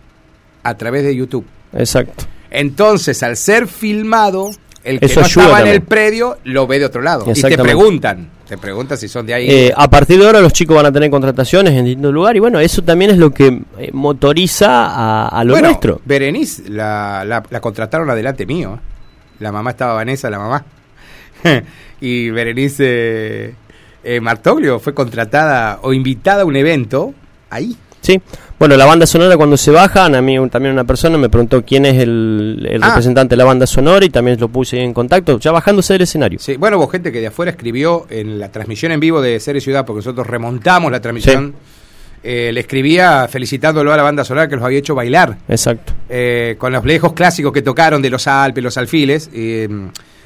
a 0.64 0.74
través 0.76 1.04
de 1.04 1.14
YouTube. 1.14 1.46
exacto. 1.72 2.24
Entonces, 2.50 3.22
al 3.22 3.36
ser 3.36 3.66
filmado, 3.68 4.50
el 4.82 4.98
que 5.00 5.06
Eso 5.06 5.20
no 5.20 5.26
estaba 5.26 5.60
en 5.60 5.66
el 5.68 5.82
predio 5.82 6.38
lo 6.44 6.66
ve 6.66 6.78
de 6.78 6.86
otro 6.86 7.02
lado. 7.02 7.24
Y 7.32 7.40
te 7.40 7.58
preguntan, 7.58 8.30
te 8.48 8.56
preguntan 8.56 8.96
si 8.96 9.08
son 9.08 9.26
de 9.26 9.34
ahí. 9.34 9.50
Eh, 9.50 9.72
a 9.76 9.88
partir 9.88 10.18
de 10.18 10.26
ahora 10.26 10.40
los 10.40 10.52
chicos 10.52 10.76
van 10.76 10.86
a 10.86 10.92
tener 10.92 11.10
contrataciones 11.10 11.72
en 11.74 11.84
distintos 11.84 12.12
lugares 12.12 12.38
y 12.38 12.40
bueno, 12.40 12.60
eso 12.60 12.82
también 12.82 13.10
es 13.10 13.18
lo 13.18 13.30
que 13.30 13.62
eh, 13.78 13.90
motoriza 13.92 14.86
a, 14.86 15.28
a 15.28 15.44
lo 15.44 15.52
bueno, 15.54 15.68
nuestro. 15.68 16.00
Berenice 16.04 16.68
la, 16.68 17.24
la, 17.26 17.42
la 17.50 17.60
contrataron 17.60 18.08
adelante 18.08 18.46
mío. 18.46 18.78
La 19.40 19.52
mamá 19.52 19.70
estaba 19.70 19.94
Vanessa, 19.94 20.30
la 20.30 20.38
mamá. 20.38 20.64
y 22.00 22.30
Berenice 22.30 22.84
eh, 22.86 23.54
eh, 24.04 24.20
Martoglio 24.20 24.78
fue 24.78 24.94
contratada 24.94 25.80
o 25.82 25.92
invitada 25.92 26.42
a 26.42 26.44
un 26.44 26.56
evento 26.56 27.12
ahí. 27.50 27.76
Sí, 28.00 28.20
bueno, 28.58 28.76
la 28.76 28.86
banda 28.86 29.06
sonora 29.06 29.36
cuando 29.36 29.56
se 29.56 29.70
bajan, 29.70 30.14
a 30.14 30.22
mí 30.22 30.38
un- 30.38 30.48
también 30.50 30.72
una 30.72 30.84
persona 30.84 31.18
me 31.18 31.28
preguntó 31.28 31.62
quién 31.64 31.84
es 31.86 31.96
el, 32.02 32.66
el 32.70 32.82
Ah. 32.82 32.88
representante 32.88 33.34
de 33.34 33.36
la 33.36 33.44
banda 33.44 33.66
sonora 33.66 34.04
y 34.04 34.10
también 34.10 34.38
lo 34.40 34.48
puse 34.48 34.82
en 34.82 34.94
contacto, 34.94 35.38
ya 35.38 35.52
bajándose 35.52 35.92
del 35.92 36.02
escenario. 36.02 36.38
Sí, 36.38 36.56
bueno, 36.56 36.78
hubo 36.78 36.88
gente 36.88 37.12
que 37.12 37.20
de 37.20 37.26
afuera 37.26 37.50
escribió 37.50 38.06
en 38.08 38.38
la 38.38 38.50
transmisión 38.50 38.92
en 38.92 39.00
vivo 39.00 39.20
de 39.20 39.38
Serie 39.40 39.60
Ciudad, 39.60 39.84
porque 39.84 39.98
nosotros 39.98 40.26
remontamos 40.26 40.90
la 40.90 41.00
transmisión. 41.00 41.54
eh, 42.28 42.50
le 42.52 42.58
escribía 42.60 43.28
felicitándolo 43.28 43.92
a 43.92 43.96
la 43.96 44.02
banda 44.02 44.24
sonora 44.24 44.48
que 44.48 44.56
los 44.56 44.64
había 44.64 44.78
hecho 44.80 44.94
bailar. 44.96 45.36
Exacto. 45.48 45.92
eh, 46.08 46.56
con 46.58 46.72
los 46.72 46.84
lejos 46.84 47.12
clásicos 47.12 47.52
que 47.52 47.62
tocaron 47.62 48.02
de 48.02 48.10
los 48.10 48.26
Alpes, 48.26 48.64
los 48.64 48.76
Alfiles, 48.78 49.30
eh, 49.32 49.68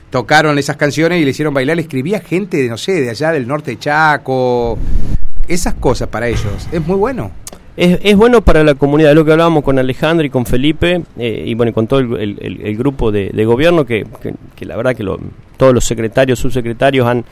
tocaron 0.09 0.57
esas 0.59 0.77
canciones 0.77 1.21
y 1.21 1.25
le 1.25 1.33
hicieron 1.33 1.53
bailar. 1.53 1.77
Le 1.77 1.83
escribía 1.83 2.21
gente 2.21 2.57
de, 2.57 2.69
no 2.71 2.79
sé, 2.79 2.93
de 3.03 3.11
allá 3.11 3.33
del 3.33 3.47
norte 3.47 3.73
de 3.73 3.79
Chaco. 3.79 4.79
Esas 5.47 5.75
cosas 5.75 6.09
para 6.09 6.27
ellos. 6.29 6.69
Es 6.73 6.87
muy 6.87 6.97
bueno. 6.97 7.33
Es, 7.81 7.99
es 8.03 8.17
bueno 8.17 8.43
para 8.43 8.63
la 8.63 8.75
comunidad, 8.75 9.15
lo 9.15 9.25
que 9.25 9.33
hablábamos 9.33 9.65
con 9.65 9.79
Alejandro 9.79 10.27
y 10.27 10.31
con 10.31 10.45
Felipe, 10.45 11.03
eh, 11.19 11.45
y 11.47 11.55
bueno, 11.55 11.71
y 11.71 11.73
con 11.73 11.87
todo 11.87 12.01
el, 12.01 12.37
el- 12.41 12.77
grupo 12.77 13.11
de, 13.11 13.31
de 13.33 13.45
gobierno, 13.45 13.87
que, 13.87 14.05
que- 14.23 14.35
que 14.55 14.65
la 14.67 14.77
verdad 14.77 14.95
que 14.95 15.03
lo- 15.03 15.19
todos 15.57 15.73
los 15.73 15.85
secretarios, 15.85 16.39
subsecretarios 16.39 17.07
han... 17.07 17.25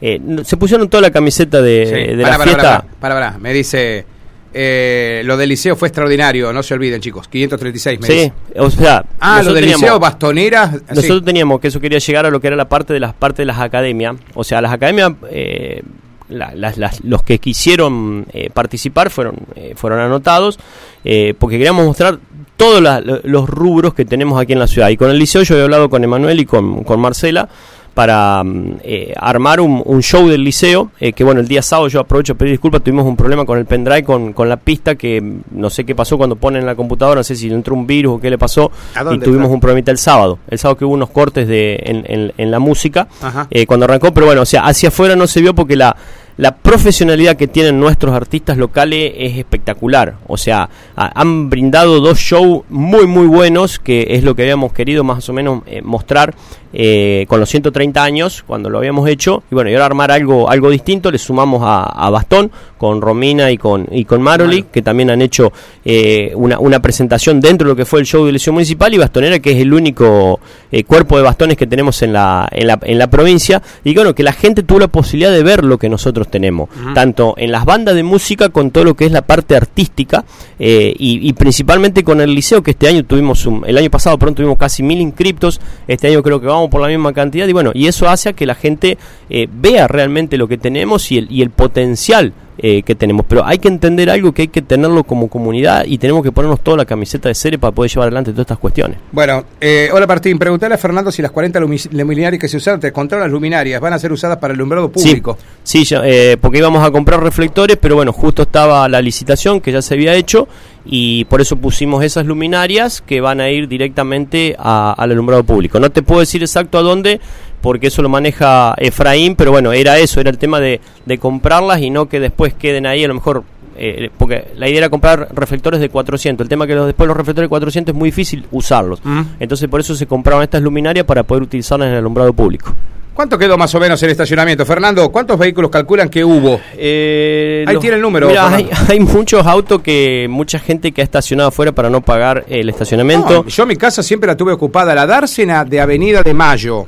eh, 0.00 0.20
se 0.44 0.56
pusieron 0.56 0.88
toda 0.88 1.00
la 1.02 1.10
camiseta 1.10 1.60
de, 1.60 1.86
Sí. 1.86 2.16
de 2.16 2.22
Pará, 2.22 2.30
la 2.30 2.38
pará, 2.38 2.44
fiesta. 2.44 2.84
pará. 3.00 3.38
Me 3.40 3.52
dice, 3.52 4.06
eh, 4.54 5.22
lo 5.24 5.36
del 5.36 5.48
liceo 5.48 5.74
fue 5.76 5.88
extraordinario, 5.88 6.52
no 6.52 6.62
se 6.62 6.74
olviden 6.74 7.00
chicos. 7.00 7.26
536 7.28 8.00
me 8.00 8.06
Sí, 8.06 8.12
dice. 8.12 8.32
o 8.56 8.70
sea... 8.70 9.04
Ah, 9.20 9.42
lo 9.42 9.52
del 9.52 9.64
teníamos- 9.64 9.82
liceo, 9.82 9.98
bastoneras. 9.98 10.70
sí. 10.76 10.82
Nosotros 10.94 11.24
teníamos 11.24 11.60
que 11.60 11.68
eso 11.68 11.80
quería 11.80 11.98
llegar 11.98 12.24
a 12.24 12.30
lo 12.30 12.40
que 12.40 12.46
era 12.46 12.56
la 12.56 12.68
parte 12.68 12.92
de 12.92 13.00
las 13.00 13.14
partes 13.14 13.38
de 13.38 13.46
las 13.46 13.58
academias. 13.58 14.14
O 14.34 14.44
sea, 14.44 14.60
las 14.60 14.72
academias, 14.72 15.12
eh, 15.30 15.82
la- 16.28 16.52
las- 16.54 16.76
las- 16.78 17.04
los 17.04 17.22
que 17.22 17.38
quisieron 17.38 18.26
eh, 18.32 18.50
participar 18.52 19.10
fueron, 19.10 19.36
eh, 19.56 19.74
fueron 19.76 20.00
anotados 20.00 20.58
eh, 21.04 21.34
porque 21.38 21.56
queríamos 21.58 21.86
mostrar 21.86 22.18
todos 22.56 22.82
la- 22.82 23.00
los 23.00 23.48
rubros 23.48 23.94
que 23.94 24.04
tenemos 24.04 24.40
aquí 24.40 24.52
en 24.52 24.58
la 24.58 24.66
ciudad. 24.66 24.88
Y 24.88 24.96
con 24.96 25.10
el 25.10 25.18
liceo 25.18 25.42
yo 25.42 25.56
he 25.58 25.62
hablado 25.62 25.88
con 25.88 26.02
Emanuel 26.02 26.40
y 26.40 26.44
con, 26.46 26.82
con 26.84 26.98
Marcela 27.00 27.48
para 27.94 28.44
mm, 28.44 28.76
eh, 28.84 29.12
armar 29.16 29.60
un, 29.60 29.82
un 29.84 30.02
show 30.02 30.28
del 30.28 30.44
liceo, 30.44 30.92
eh, 31.00 31.12
que 31.12 31.24
bueno, 31.24 31.40
el 31.40 31.48
día 31.48 31.62
sábado 31.62 31.88
yo 31.88 31.98
aprovecho 32.00 32.34
a 32.34 32.36
pedir 32.36 32.52
disculpas, 32.52 32.82
tuvimos 32.82 33.04
un 33.06 33.16
problema 33.16 33.44
con 33.44 33.58
el 33.58 33.66
pendrive, 33.66 34.04
con, 34.04 34.32
con 34.32 34.48
la 34.48 34.56
pista, 34.56 34.94
que 34.94 35.20
no 35.50 35.68
sé 35.68 35.84
qué 35.84 35.96
pasó 35.96 36.16
cuando 36.16 36.36
ponen 36.36 36.60
en 36.60 36.66
la 36.66 36.76
computadora, 36.76 37.18
no 37.20 37.24
sé 37.24 37.34
si 37.34 37.48
entró 37.48 37.74
un 37.74 37.88
virus 37.88 38.14
o 38.16 38.20
qué 38.20 38.30
le 38.30 38.38
pasó, 38.38 38.70
¿A 38.94 39.02
y 39.14 39.18
tuvimos 39.24 39.50
un 39.50 39.58
problemita 39.60 39.90
el 39.90 39.98
sábado. 39.98 40.38
El 40.48 40.58
sábado 40.58 40.76
que 40.78 40.84
hubo 40.84 40.94
unos 40.94 41.10
cortes 41.10 41.48
de, 41.48 41.80
en, 41.84 42.04
en- 42.06 42.32
en 42.36 42.50
la 42.52 42.60
música 42.60 43.08
eh, 43.50 43.66
cuando 43.66 43.84
arrancó, 43.84 44.12
pero 44.14 44.26
bueno, 44.26 44.42
o 44.42 44.46
sea, 44.46 44.66
hacia 44.66 44.90
afuera 44.90 45.16
no 45.16 45.26
se 45.26 45.40
vio 45.40 45.52
porque 45.54 45.74
la, 45.74 45.96
la 46.38 46.54
profesionalidad 46.54 47.36
que 47.36 47.48
tienen 47.48 47.80
nuestros 47.80 48.14
artistas 48.14 48.56
locales 48.56 49.12
es 49.16 49.36
espectacular. 49.36 50.14
O 50.28 50.36
sea, 50.36 50.70
han 50.94 51.50
brindado 51.50 51.98
dos 52.00 52.18
shows 52.20 52.62
muy, 52.68 53.08
muy 53.08 53.26
buenos, 53.26 53.80
que 53.80 54.06
es 54.10 54.22
lo 54.22 54.36
que 54.36 54.42
habíamos 54.42 54.72
querido 54.72 55.02
más 55.02 55.28
o 55.28 55.32
menos 55.32 55.62
eh, 55.66 55.82
mostrar 55.82 56.36
eh, 56.72 57.24
con 57.28 57.40
los 57.40 57.48
130 57.48 58.00
años, 58.00 58.44
cuando 58.46 58.70
lo 58.70 58.78
habíamos 58.78 59.08
hecho. 59.08 59.42
Y 59.50 59.56
bueno, 59.56 59.68
y 59.68 59.72
ahora 59.72 59.86
armar 59.86 60.12
algo, 60.12 60.48
algo 60.48 60.70
distinto, 60.70 61.10
le 61.10 61.18
sumamos 61.18 61.60
a, 61.64 62.08
Bastón, 62.08 62.52
con 62.78 63.00
Romina 63.00 63.50
y 63.50 63.58
con, 63.58 63.88
y 63.90 64.04
con 64.04 64.22
Maroli, 64.22 64.62
que 64.62 64.80
también 64.80 65.10
han 65.10 65.20
hecho 65.20 65.52
eh, 65.84 66.30
una, 66.36 66.60
una, 66.60 66.80
presentación 66.80 67.40
dentro 67.40 67.66
de 67.66 67.72
lo 67.72 67.76
que 67.76 67.84
fue 67.84 67.98
el 67.98 68.06
show 68.06 68.22
de 68.22 68.30
elección 68.30 68.54
municipal, 68.54 68.94
y 68.94 68.98
Bastonera, 68.98 69.40
que 69.40 69.50
es 69.50 69.58
el 69.58 69.72
único 69.72 70.38
cuerpo 70.86 71.16
de 71.16 71.24
bastones 71.24 71.56
que 71.56 71.66
tenemos 71.66 72.00
en 72.02 72.12
la, 72.12 72.48
en 72.52 72.68
la, 72.68 72.78
en 72.82 72.96
la 72.96 73.10
provincia. 73.10 73.60
Y 73.82 73.92
bueno, 73.92 74.14
que 74.14 74.22
la 74.22 74.32
gente 74.32 74.62
tuvo 74.62 74.78
la 74.78 74.88
posibilidad 74.88 75.32
de 75.32 75.42
ver 75.42 75.64
lo 75.64 75.78
que 75.78 75.88
nosotros 75.88 76.27
tenemos, 76.28 76.68
tanto 76.94 77.34
en 77.36 77.52
las 77.52 77.64
bandas 77.64 77.94
de 77.94 78.02
música 78.02 78.48
con 78.50 78.70
todo 78.70 78.84
lo 78.84 78.94
que 78.94 79.06
es 79.06 79.12
la 79.12 79.22
parte 79.22 79.56
artística 79.56 80.24
eh, 80.58 80.94
y, 80.98 81.32
principalmente 81.32 82.04
con 82.04 82.20
el 82.20 82.34
liceo 82.34 82.62
que 82.62 82.72
este 82.72 82.88
año 82.88 83.04
tuvimos, 83.04 83.48
el 83.66 83.78
año 83.78 83.90
pasado 83.90 84.18
pronto 84.18 84.36
tuvimos 84.36 84.58
casi 84.58 84.82
mil 84.82 85.00
inscriptos, 85.00 85.60
este 85.86 86.08
año 86.08 86.22
creo 86.22 86.40
que 86.40 86.46
vamos 86.46 86.68
por 86.70 86.80
la 86.80 86.88
misma 86.88 87.12
cantidad 87.12 87.46
y 87.46 87.52
bueno, 87.52 87.72
y 87.74 87.86
eso 87.86 88.08
hace 88.08 88.30
a 88.30 88.32
que 88.32 88.46
la 88.46 88.54
gente 88.54 88.98
eh, 89.30 89.48
vea 89.50 89.88
realmente 89.88 90.36
lo 90.36 90.48
que 90.48 90.58
tenemos 90.58 91.10
y 91.10 91.18
el, 91.18 91.30
y 91.30 91.42
el 91.42 91.50
potencial 91.50 92.32
eh, 92.60 92.82
que 92.82 92.94
tenemos. 92.94 93.24
Pero 93.28 93.46
hay 93.46 93.58
que 93.58 93.68
entender 93.68 94.10
algo 94.10 94.32
que 94.32 94.42
hay 94.42 94.48
que 94.48 94.62
tenerlo 94.62 95.04
como 95.04 95.28
comunidad 95.28 95.84
y 95.86 95.98
tenemos 95.98 96.24
que 96.24 96.32
ponernos 96.32 96.60
toda 96.60 96.78
la 96.78 96.84
camiseta 96.84 97.28
de 97.28 97.34
serie 97.36 97.58
para 97.58 97.72
poder 97.72 97.90
llevar 97.90 98.08
adelante 98.08 98.32
todas 98.32 98.46
estas 98.46 98.58
cuestiones. 98.58 98.98
Bueno, 99.12 99.44
eh, 99.60 99.88
hola 99.92 100.06
Martín, 100.08 100.38
preguntarle 100.38 100.74
a 100.74 100.78
Fernando 100.78 101.12
si 101.12 101.22
las 101.22 101.30
40 101.30 101.60
luminarias 101.60 102.40
que 102.40 102.48
se 102.48 102.56
usaron, 102.56 102.80
te 102.80 102.92
contaron 102.92 103.22
las 103.22 103.30
luminarias, 103.30 103.80
van 103.80 103.92
a 103.92 103.98
ser 103.98 104.12
usadas 104.12 104.38
para 104.38 104.52
el 104.52 104.58
alumbrado 104.58 104.90
público. 104.90 105.38
Sí, 105.62 105.86
eh, 105.90 106.36
porque 106.40 106.58
íbamos 106.58 106.84
a 106.84 106.90
comprar 106.90 107.22
reflectores, 107.22 107.76
pero 107.80 107.94
bueno, 107.94 108.12
justo 108.12 108.42
estaba 108.42 108.88
la 108.88 109.00
licitación 109.00 109.60
que 109.60 109.70
ya 109.70 109.80
se 109.80 109.94
había 109.94 110.14
hecho 110.14 110.48
y 110.84 111.26
por 111.26 111.40
eso 111.40 111.56
pusimos 111.56 112.02
esas 112.02 112.24
luminarias 112.26 113.02
que 113.02 113.20
van 113.20 113.40
a 113.40 113.50
ir 113.50 113.68
directamente 113.68 114.56
al 114.58 115.12
alumbrado 115.12 115.44
público. 115.44 115.78
No 115.78 115.90
te 115.90 116.02
puedo 116.02 116.20
decir 116.20 116.42
exacto 116.42 116.78
a 116.78 116.82
dónde, 116.82 117.20
porque 117.60 117.88
eso 117.88 118.02
lo 118.02 118.08
maneja 118.08 118.74
Efraín, 118.78 119.36
pero 119.36 119.50
bueno, 119.50 119.72
era 119.72 119.98
eso, 119.98 120.20
era 120.20 120.30
el 120.30 120.38
tema 120.38 120.60
de, 120.60 120.80
de 121.06 121.18
comprarlas 121.18 121.80
y 121.80 121.90
no 121.90 122.08
que 122.08 122.20
después 122.20 122.54
queden 122.54 122.86
ahí, 122.86 123.04
a 123.04 123.08
lo 123.08 123.14
mejor, 123.14 123.44
eh, 123.76 124.10
porque 124.16 124.48
la 124.56 124.68
idea 124.68 124.78
era 124.78 124.90
comprar 124.90 125.28
reflectores 125.32 125.80
de 125.80 125.88
400, 125.88 126.44
el 126.44 126.48
tema 126.48 126.66
que 126.66 126.74
después 126.74 127.06
los 127.06 127.16
reflectores 127.16 127.46
de 127.46 127.50
400 127.50 127.94
es 127.94 127.98
muy 127.98 128.08
difícil 128.08 128.46
usarlos, 128.50 129.00
mm. 129.04 129.22
entonces 129.40 129.68
por 129.68 129.80
eso 129.80 129.94
se 129.94 130.06
compraron 130.06 130.42
estas 130.42 130.62
luminarias 130.62 131.04
para 131.04 131.22
poder 131.22 131.42
utilizarlas 131.42 131.86
en 131.86 131.92
el 131.92 131.98
alumbrado 131.98 132.32
público. 132.32 132.74
¿Cuánto 133.18 133.36
quedó 133.36 133.58
más 133.58 133.74
o 133.74 133.80
menos 133.80 134.00
el 134.04 134.10
estacionamiento? 134.10 134.64
Fernando, 134.64 135.10
¿cuántos 135.10 135.36
vehículos 135.36 135.72
calculan 135.72 136.08
que 136.08 136.24
hubo? 136.24 136.60
Eh, 136.76 137.64
Ahí 137.66 137.76
tiene 137.78 137.96
el 137.96 138.02
número. 138.02 138.30
hay, 138.38 139.00
muchos 139.00 139.44
autos 139.44 139.82
que, 139.82 140.28
mucha 140.30 140.60
gente 140.60 140.92
que 140.92 141.00
ha 141.00 141.04
estacionado 141.04 141.48
afuera 141.48 141.72
para 141.72 141.90
no 141.90 142.00
pagar 142.00 142.44
el 142.48 142.68
estacionamiento. 142.68 143.44
yo 143.46 143.66
mi 143.66 143.74
casa 143.74 144.04
siempre 144.04 144.28
la 144.28 144.36
tuve 144.36 144.52
ocupada, 144.52 144.94
la 144.94 145.04
dársena 145.04 145.64
de 145.64 145.80
Avenida 145.80 146.22
de 146.22 146.32
Mayo, 146.32 146.86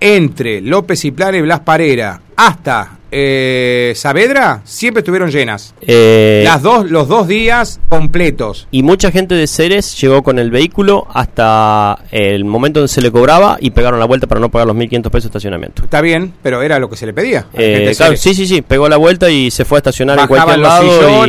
entre 0.00 0.60
López 0.60 1.04
y 1.04 1.10
Plana 1.10 1.36
y 1.38 1.42
Blas 1.42 1.60
Parera, 1.60 2.20
hasta 2.36 2.99
eh, 3.10 3.92
Saavedra 3.96 4.62
siempre 4.64 5.00
estuvieron 5.00 5.30
llenas. 5.30 5.74
Eh, 5.82 6.42
Las 6.44 6.62
dos, 6.62 6.90
los 6.90 7.08
dos 7.08 7.26
días 7.26 7.80
completos. 7.88 8.68
Y 8.70 8.82
mucha 8.82 9.10
gente 9.10 9.34
de 9.34 9.46
Ceres 9.46 10.00
llegó 10.00 10.22
con 10.22 10.38
el 10.38 10.50
vehículo 10.50 11.06
hasta 11.12 11.98
el 12.10 12.44
momento 12.44 12.80
donde 12.80 12.92
se 12.92 13.00
le 13.00 13.10
cobraba 13.10 13.58
y 13.60 13.70
pegaron 13.70 13.98
la 13.98 14.06
vuelta 14.06 14.26
para 14.26 14.40
no 14.40 14.48
pagar 14.50 14.68
los 14.68 14.76
1.500 14.76 15.02
pesos 15.02 15.22
de 15.24 15.28
estacionamiento. 15.28 15.82
Está 15.82 16.00
bien, 16.00 16.32
pero 16.42 16.62
era 16.62 16.78
lo 16.78 16.88
que 16.88 16.96
se 16.96 17.06
le 17.06 17.12
pedía. 17.12 17.46
Eh, 17.54 17.92
sí, 18.16 18.34
sí, 18.34 18.46
sí, 18.46 18.62
pegó 18.62 18.88
la 18.88 18.96
vuelta 18.96 19.30
y 19.30 19.50
se 19.50 19.64
fue 19.64 19.78
a 19.78 19.80
estacionar 19.80 20.18
en 20.18 20.26
cualquier 20.26 20.58
lado. 20.58 21.26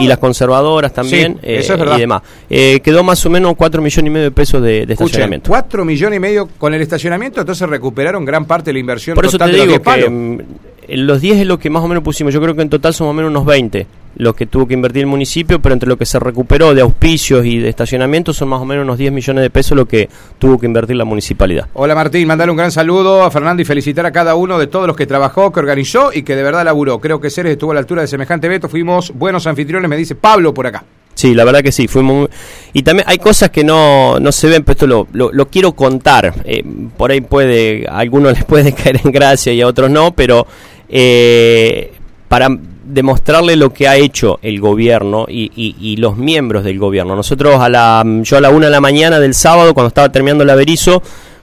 y, 0.00 0.06
las 0.08 0.18
conservadoras 0.18 0.92
también 0.92 1.38
eh, 1.42 1.58
eso 1.58 1.74
es 1.74 1.78
verdad. 1.78 1.98
y 1.98 2.00
demás. 2.00 2.22
quedó 2.48 3.02
más 3.04 3.24
o 3.26 3.30
menos 3.30 3.54
4 3.56 3.82
millones 3.82 4.08
y 4.08 4.10
medio 4.10 4.24
de 4.24 4.30
pesos 4.30 4.62
de, 4.62 4.82
estacionamiento. 4.82 5.48
4 5.50 5.84
millones 5.84 6.16
y 6.16 6.20
medio 6.20 6.48
con 6.58 6.72
el 6.72 6.80
estacionamiento, 6.80 7.40
entonces 7.40 7.68
recuperaron 7.68 8.24
gran 8.24 8.46
parte 8.46 8.70
de 8.70 8.74
la 8.74 8.78
inversión 8.78 9.14
Por 9.14 9.26
eso 9.26 9.38
te 9.38 9.50
digo 9.50 9.66
que 9.66 9.80
los 10.88 11.20
10 11.20 11.38
es 11.38 11.46
lo 11.46 11.58
que 11.58 11.70
más 11.70 11.82
o 11.82 11.88
menos 11.88 12.02
pusimos. 12.02 12.32
Yo 12.32 12.40
creo 12.40 12.54
que 12.54 12.62
en 12.62 12.70
total 12.70 12.94
son 12.94 13.06
más 13.06 13.12
o 13.12 13.14
menos 13.14 13.30
unos 13.30 13.44
20 13.44 13.86
los 14.16 14.34
que 14.34 14.46
tuvo 14.46 14.66
que 14.66 14.74
invertir 14.74 15.02
el 15.02 15.06
municipio, 15.06 15.60
pero 15.60 15.72
entre 15.72 15.88
lo 15.88 15.96
que 15.96 16.04
se 16.04 16.18
recuperó 16.18 16.74
de 16.74 16.82
auspicios 16.82 17.46
y 17.46 17.58
de 17.58 17.68
estacionamiento 17.68 18.32
son 18.32 18.48
más 18.48 18.60
o 18.60 18.64
menos 18.64 18.82
unos 18.82 18.98
10 18.98 19.12
millones 19.12 19.42
de 19.42 19.50
pesos 19.50 19.76
lo 19.76 19.86
que 19.86 20.08
tuvo 20.38 20.58
que 20.58 20.66
invertir 20.66 20.96
la 20.96 21.04
municipalidad. 21.04 21.68
Hola 21.74 21.94
Martín, 21.94 22.26
mandale 22.26 22.50
un 22.50 22.56
gran 22.56 22.72
saludo 22.72 23.22
a 23.22 23.30
Fernando 23.30 23.62
y 23.62 23.64
felicitar 23.64 24.04
a 24.06 24.10
cada 24.10 24.34
uno 24.34 24.58
de 24.58 24.66
todos 24.66 24.86
los 24.86 24.96
que 24.96 25.06
trabajó, 25.06 25.52
que 25.52 25.60
organizó 25.60 26.10
y 26.12 26.22
que 26.22 26.34
de 26.34 26.42
verdad 26.42 26.64
laburó. 26.64 27.00
Creo 27.00 27.20
que 27.20 27.30
Ceres 27.30 27.52
estuvo 27.52 27.70
a 27.70 27.74
la 27.74 27.80
altura 27.80 28.02
de 28.02 28.08
semejante 28.08 28.48
veto, 28.48 28.68
fuimos 28.68 29.12
buenos 29.14 29.46
anfitriones, 29.46 29.88
me 29.88 29.96
dice 29.96 30.16
Pablo 30.16 30.52
por 30.52 30.66
acá. 30.66 30.84
Sí, 31.14 31.34
la 31.34 31.44
verdad 31.44 31.62
que 31.62 31.72
sí, 31.72 31.88
fuimos 31.88 32.28
Y 32.72 32.84
también 32.84 33.04
hay 33.08 33.18
cosas 33.18 33.50
que 33.50 33.64
no, 33.64 34.20
no 34.20 34.30
se 34.30 34.46
ven, 34.46 34.62
pero 34.62 34.72
esto 34.74 34.86
lo, 34.86 35.32
lo, 35.32 35.48
quiero 35.48 35.72
contar. 35.72 36.32
Eh, 36.44 36.62
por 36.96 37.10
ahí 37.10 37.20
puede, 37.20 37.86
a 37.88 37.98
algunos 37.98 38.32
les 38.34 38.44
puede 38.44 38.72
caer 38.72 39.00
en 39.04 39.10
gracia 39.10 39.52
y 39.52 39.60
a 39.60 39.66
otros 39.66 39.90
no, 39.90 40.12
pero 40.12 40.46
eh, 40.88 41.92
para 42.28 42.48
demostrarle 42.84 43.56
lo 43.56 43.72
que 43.72 43.86
ha 43.86 43.96
hecho 43.96 44.38
el 44.42 44.60
gobierno 44.60 45.26
y, 45.28 45.96
los 45.98 46.16
miembros 46.16 46.64
del 46.64 46.78
gobierno. 46.78 47.14
Nosotros 47.14 47.60
a 47.60 47.68
la, 47.68 48.02
yo 48.22 48.36
a 48.36 48.40
la 48.40 48.50
una 48.50 48.66
de 48.66 48.72
la 48.72 48.80
mañana 48.80 49.20
del 49.20 49.34
sábado, 49.34 49.74
cuando 49.74 49.88
estaba 49.88 50.10
terminando 50.10 50.44
el 50.44 50.50
averizo, 50.50 51.02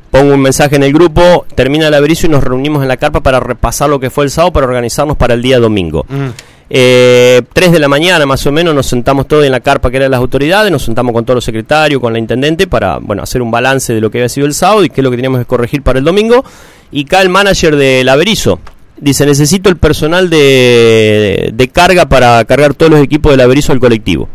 pongo 0.10 0.34
un 0.34 0.42
mensaje 0.42 0.76
en 0.76 0.84
el 0.84 0.94
grupo, 0.94 1.46
termina 1.56 1.88
el 1.88 1.94
averizo 1.94 2.28
y 2.28 2.30
nos 2.30 2.44
reunimos 2.44 2.82
en 2.82 2.88
la 2.88 2.98
carpa 2.98 3.22
para 3.22 3.40
repasar 3.40 3.90
lo 3.90 4.00
que 4.00 4.10
fue 4.10 4.26
el 4.26 4.32
sábado, 4.32 4.54
para 4.54 4.66
organizarnos 4.66 5.18
para 5.18 5.34
el 5.34 5.42
día 5.42 5.60
domingo. 5.60 6.06
Mm. 6.10 6.30
Eh, 6.68 7.44
tres 7.54 7.72
de 7.72 7.78
la 7.78 7.88
mañana 7.88 8.26
más 8.26 8.44
o 8.48 8.52
menos 8.52 8.74
nos 8.74 8.88
sentamos 8.88 9.28
todos 9.28 9.46
en 9.46 9.52
la 9.52 9.60
carpa 9.60 9.92
que 9.92 9.98
eran 9.98 10.10
las 10.10 10.20
autoridades, 10.20 10.72
nos 10.72 10.82
sentamos 10.84 11.14
con 11.14 11.24
todos 11.24 11.36
los 11.36 11.46
secretarios, 11.46 12.02
con 12.02 12.12
la 12.12 12.18
intendente 12.18 12.66
para 12.66 12.98
bueno 12.98 13.22
hacer 13.22 13.44
un 13.44 13.52
balance 13.52 13.94
de 13.94 14.02
lo 14.02 14.10
que 14.10 14.18
había 14.18 14.30
sido 14.30 14.48
el 14.48 14.56
sábado 14.56 14.84
y 14.84 14.90
qué 14.90 15.02
es 15.02 15.04
lo 15.04 15.12
que 15.12 15.18
teníamos 15.18 15.40
que 15.40 15.46
corregir 15.46 15.84
para 15.84 16.00
el 16.00 16.06
domingo. 16.06 16.44
Y 16.92 17.06
acá 17.06 17.22
el 17.22 17.30
manager 17.30 17.76
del 17.76 18.10
Averizo, 18.10 18.60
Dice, 18.98 19.26
necesito 19.26 19.70
el 19.70 19.78
personal 19.78 20.30
de, 20.30 21.52
de, 21.54 21.68
carga 21.68 22.08
para 22.08 22.44
cargar 22.46 22.74
todos 22.74 22.92
los 22.92 23.02
equipos 23.02 23.34
del 23.34 23.42
averizo 23.42 23.74
al 23.74 23.80
colectivo. 23.80 24.30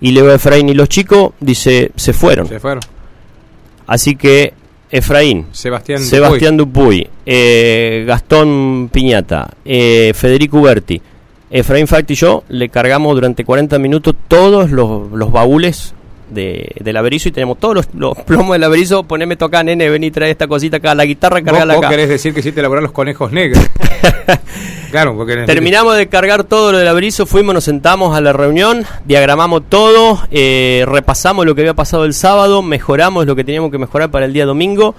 Y 0.00 0.10
Leo 0.10 0.32
Efraín 0.34 0.68
y 0.68 0.74
los 0.74 0.88
chicos, 0.88 1.32
dice, 1.38 1.92
se 1.94 2.12
fueron. 2.12 2.48
Se 2.48 2.58
fueron. 2.58 2.82
Así 3.86 4.16
que 4.16 4.54
Efraín, 4.90 5.46
Sebastián, 5.52 6.00
Sebastián 6.00 6.56
Dupuy, 6.56 7.08
eh, 7.24 8.04
Gastón 8.06 8.90
Piñata, 8.92 9.48
eh, 9.64 10.12
Federico 10.14 10.60
Berti, 10.60 11.00
Efraín 11.50 11.86
Facti 11.86 12.14
y 12.14 12.16
yo 12.16 12.44
le 12.48 12.68
cargamos 12.68 13.14
durante 13.14 13.44
40 13.44 13.78
minutos 13.78 14.14
todos 14.28 14.70
los, 14.70 15.10
los 15.12 15.30
baúles 15.30 15.94
de, 16.32 16.72
del 16.80 16.96
averizo 16.96 17.28
y 17.28 17.32
tenemos 17.32 17.58
todos 17.58 17.86
los, 17.92 18.16
plomos 18.26 18.54
del 18.54 18.64
averizo. 18.64 19.04
Poneme 19.04 19.36
toca, 19.36 19.62
nene, 19.62 19.88
vení, 19.88 20.10
trae 20.10 20.30
esta 20.30 20.46
cosita 20.46 20.78
acá, 20.78 20.94
la 20.94 21.04
guitarra, 21.04 21.42
cargala 21.42 21.74
acá. 21.74 21.80
¿Vos 21.86 21.90
querés 21.90 22.08
decir 22.08 22.34
que 22.34 22.42
sí 22.42 22.52
te 22.52 22.60
elaborar 22.60 22.82
los 22.82 22.92
conejos 22.92 23.32
negros? 23.32 23.64
claro, 24.90 25.16
porque... 25.16 25.44
Terminamos 25.46 25.96
de 25.96 26.08
cargar 26.08 26.44
todo 26.44 26.72
lo 26.72 26.78
del 26.78 26.88
averizo, 26.88 27.26
fuimos, 27.26 27.54
nos 27.54 27.64
sentamos 27.64 28.16
a 28.16 28.20
la 28.20 28.32
reunión, 28.32 28.84
diagramamos 29.04 29.62
todo, 29.68 30.20
eh, 30.30 30.84
repasamos 30.86 31.46
lo 31.46 31.54
que 31.54 31.62
había 31.62 31.74
pasado 31.74 32.04
el 32.04 32.14
sábado, 32.14 32.62
mejoramos 32.62 33.26
lo 33.26 33.36
que 33.36 33.44
teníamos 33.44 33.70
que 33.70 33.78
mejorar 33.78 34.10
para 34.10 34.26
el 34.26 34.32
día 34.32 34.46
domingo 34.46 34.94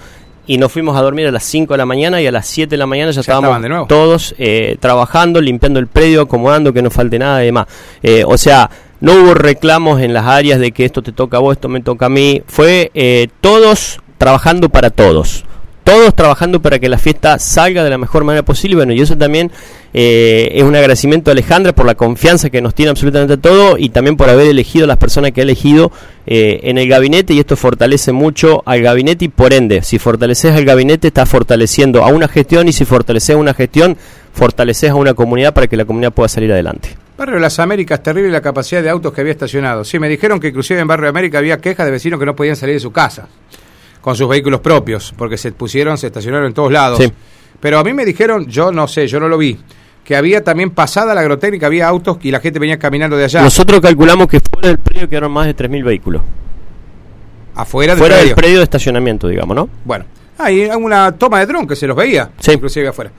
y 0.46 0.58
nos 0.58 0.72
fuimos 0.72 0.98
a 0.98 1.02
dormir 1.02 1.28
a 1.28 1.32
las 1.32 1.44
5 1.44 1.74
de 1.74 1.78
la 1.78 1.86
mañana 1.86 2.22
y 2.22 2.28
a 2.28 2.32
las 2.32 2.48
7 2.48 2.72
de 2.72 2.78
la 2.78 2.86
mañana 2.86 3.12
ya, 3.12 3.22
estábamos 3.22 3.88
todos 3.88 4.36
eh, 4.38 4.78
trabajando, 4.80 5.40
limpiando 5.40 5.80
el 5.80 5.88
predio, 5.88 6.22
acomodando 6.24 6.74
que 6.74 6.82
no 6.82 6.90
falte 6.90 7.18
nada 7.18 7.42
y 7.44 7.48
demás. 7.48 7.68
Eh, 8.02 8.24
o 8.26 8.38
sea, 8.38 8.70
no 9.04 9.16
hubo 9.16 9.34
reclamos 9.34 10.02
en 10.02 10.14
las 10.14 10.26
áreas 10.28 10.62
de 10.62 10.72
que 10.72 10.86
esto 10.86 11.02
te 11.02 11.12
toca 11.12 11.36
a 11.36 11.42
vos, 11.42 11.58
esto 11.58 11.68
me 11.68 11.82
toca 11.82 12.06
a 12.06 12.10
mí. 12.10 12.42
Fue 12.48 12.90
eh, 12.94 13.28
todos 13.42 14.00
trabajando 14.18 14.70
para 14.70 14.92
todos. 14.92 15.44
Todos 15.84 16.16
trabajando 16.16 16.62
para 16.62 16.80
que 16.80 16.88
la 16.88 16.98
fiesta 16.98 17.38
salga 17.38 17.84
de 17.84 17.90
la 17.90 17.98
mejor 17.98 18.24
manera 18.24 18.46
posible. 18.46 18.78
Bueno, 18.78 18.94
y 18.94 19.02
eso 19.02 19.18
también 19.18 19.52
eh, 19.94 20.52
es 20.54 20.64
un 20.64 20.74
agradecimiento 20.74 21.30
a 21.30 21.34
Alejandra 21.34 21.76
por 21.76 21.86
la 21.86 21.96
confianza 21.96 22.50
que 22.50 22.62
nos 22.62 22.74
tiene 22.74 22.92
absolutamente 22.92 23.36
todo 23.36 23.78
y 23.78 23.90
también 23.90 24.16
por 24.16 24.30
haber 24.30 24.48
elegido 24.48 24.86
a 24.86 24.88
las 24.88 24.96
personas 24.96 25.32
que 25.32 25.42
ha 25.42 25.44
elegido 25.44 25.92
eh, 26.26 26.62
en 26.64 26.78
el 26.78 26.88
gabinete 26.88 27.34
y 27.34 27.40
esto 27.40 27.58
fortalece 27.58 28.14
mucho 28.14 28.64
al 28.66 28.82
gabinete 28.82 29.26
y 29.26 29.28
por 29.28 29.52
ende, 29.52 29.82
si 29.82 30.00
fortaleces 30.00 30.56
al 30.56 30.64
gabinete 30.64 31.10
estás 31.10 31.28
fortaleciendo 31.28 32.06
a 32.06 32.08
una 32.08 32.30
gestión 32.30 32.70
y 32.70 32.72
si 32.72 32.86
fortaleces 32.86 33.36
a 33.36 33.38
una 33.38 33.54
gestión, 33.54 33.98
fortaleces 34.32 34.92
a 34.92 34.96
una 34.96 35.14
comunidad 35.14 35.54
para 35.54 35.68
que 35.68 35.76
la 35.76 35.84
comunidad 35.84 36.14
pueda 36.14 36.30
salir 36.30 36.54
adelante. 36.54 37.03
Barrio 37.18 37.36
de 37.36 37.42
las 37.42 37.60
Américas, 37.60 38.02
terrible 38.02 38.32
la 38.32 38.42
capacidad 38.42 38.82
de 38.82 38.90
autos 38.90 39.14
que 39.14 39.22
había 39.22 39.32
estacionado. 39.32 39.84
Sí, 39.84 40.00
me 40.00 40.10
dijeron 40.10 40.40
que 40.40 40.48
inclusive 40.48 40.80
en 40.80 40.88
Barrio 40.88 41.04
de 41.04 41.10
América 41.10 41.38
había 41.38 41.58
quejas 41.58 41.86
de 41.86 41.92
vecinos 41.92 42.20
que 42.20 42.26
no 42.26 42.36
podían 42.36 42.56
salir 42.56 42.76
de 42.76 42.80
su 42.80 42.92
casa 42.92 43.28
con 44.02 44.16
sus 44.16 44.28
vehículos 44.28 44.60
propios, 44.60 45.14
porque 45.18 45.38
se 45.38 45.52
pusieron, 45.54 45.98
se 45.98 46.08
estacionaron 46.08 46.48
en 46.48 46.54
todos 46.54 46.72
lados. 46.72 47.00
Pero 47.60 47.80
a 47.80 47.84
mí 47.84 47.94
me 47.94 48.04
dijeron, 48.04 48.48
yo 48.48 48.72
no 48.72 48.88
sé, 48.88 49.08
yo 49.08 49.20
no 49.20 49.30
lo 49.30 49.38
vi, 49.38 49.58
que 50.04 50.16
había 50.18 50.44
también 50.44 50.72
pasada 50.72 51.14
la 51.14 51.22
agrotécnica, 51.22 51.68
había 51.68 51.88
autos 51.88 52.18
y 52.22 52.32
la 52.32 52.42
gente 52.42 52.60
venía 52.60 52.78
caminando 52.78 53.16
de 53.16 53.24
allá. 53.26 53.42
Nosotros 53.42 53.80
calculamos 53.80 54.28
que 54.28 54.42
fuera 54.42 54.68
del 54.68 54.80
predio 54.80 55.08
quedaron 55.08 55.32
más 55.32 55.46
de 55.46 55.56
3.000 55.56 55.84
vehículos. 55.86 56.22
Afuera 57.56 57.94
del 57.94 58.00
fuera 58.00 58.16
predio. 58.16 58.30
del 58.30 58.36
predio 58.36 58.58
de 58.58 58.64
estacionamiento, 58.64 59.28
digamos, 59.30 59.56
¿no? 59.56 59.70
Bueno, 59.86 60.06
hay 60.38 60.66
una 60.66 61.14
toma 61.14 61.40
de 61.40 61.46
dron 61.46 61.66
que 61.66 61.76
se 61.76 61.88
los 61.88 61.96
veía, 61.96 62.32
inclusive 62.52 62.90
afuera. 62.90 63.12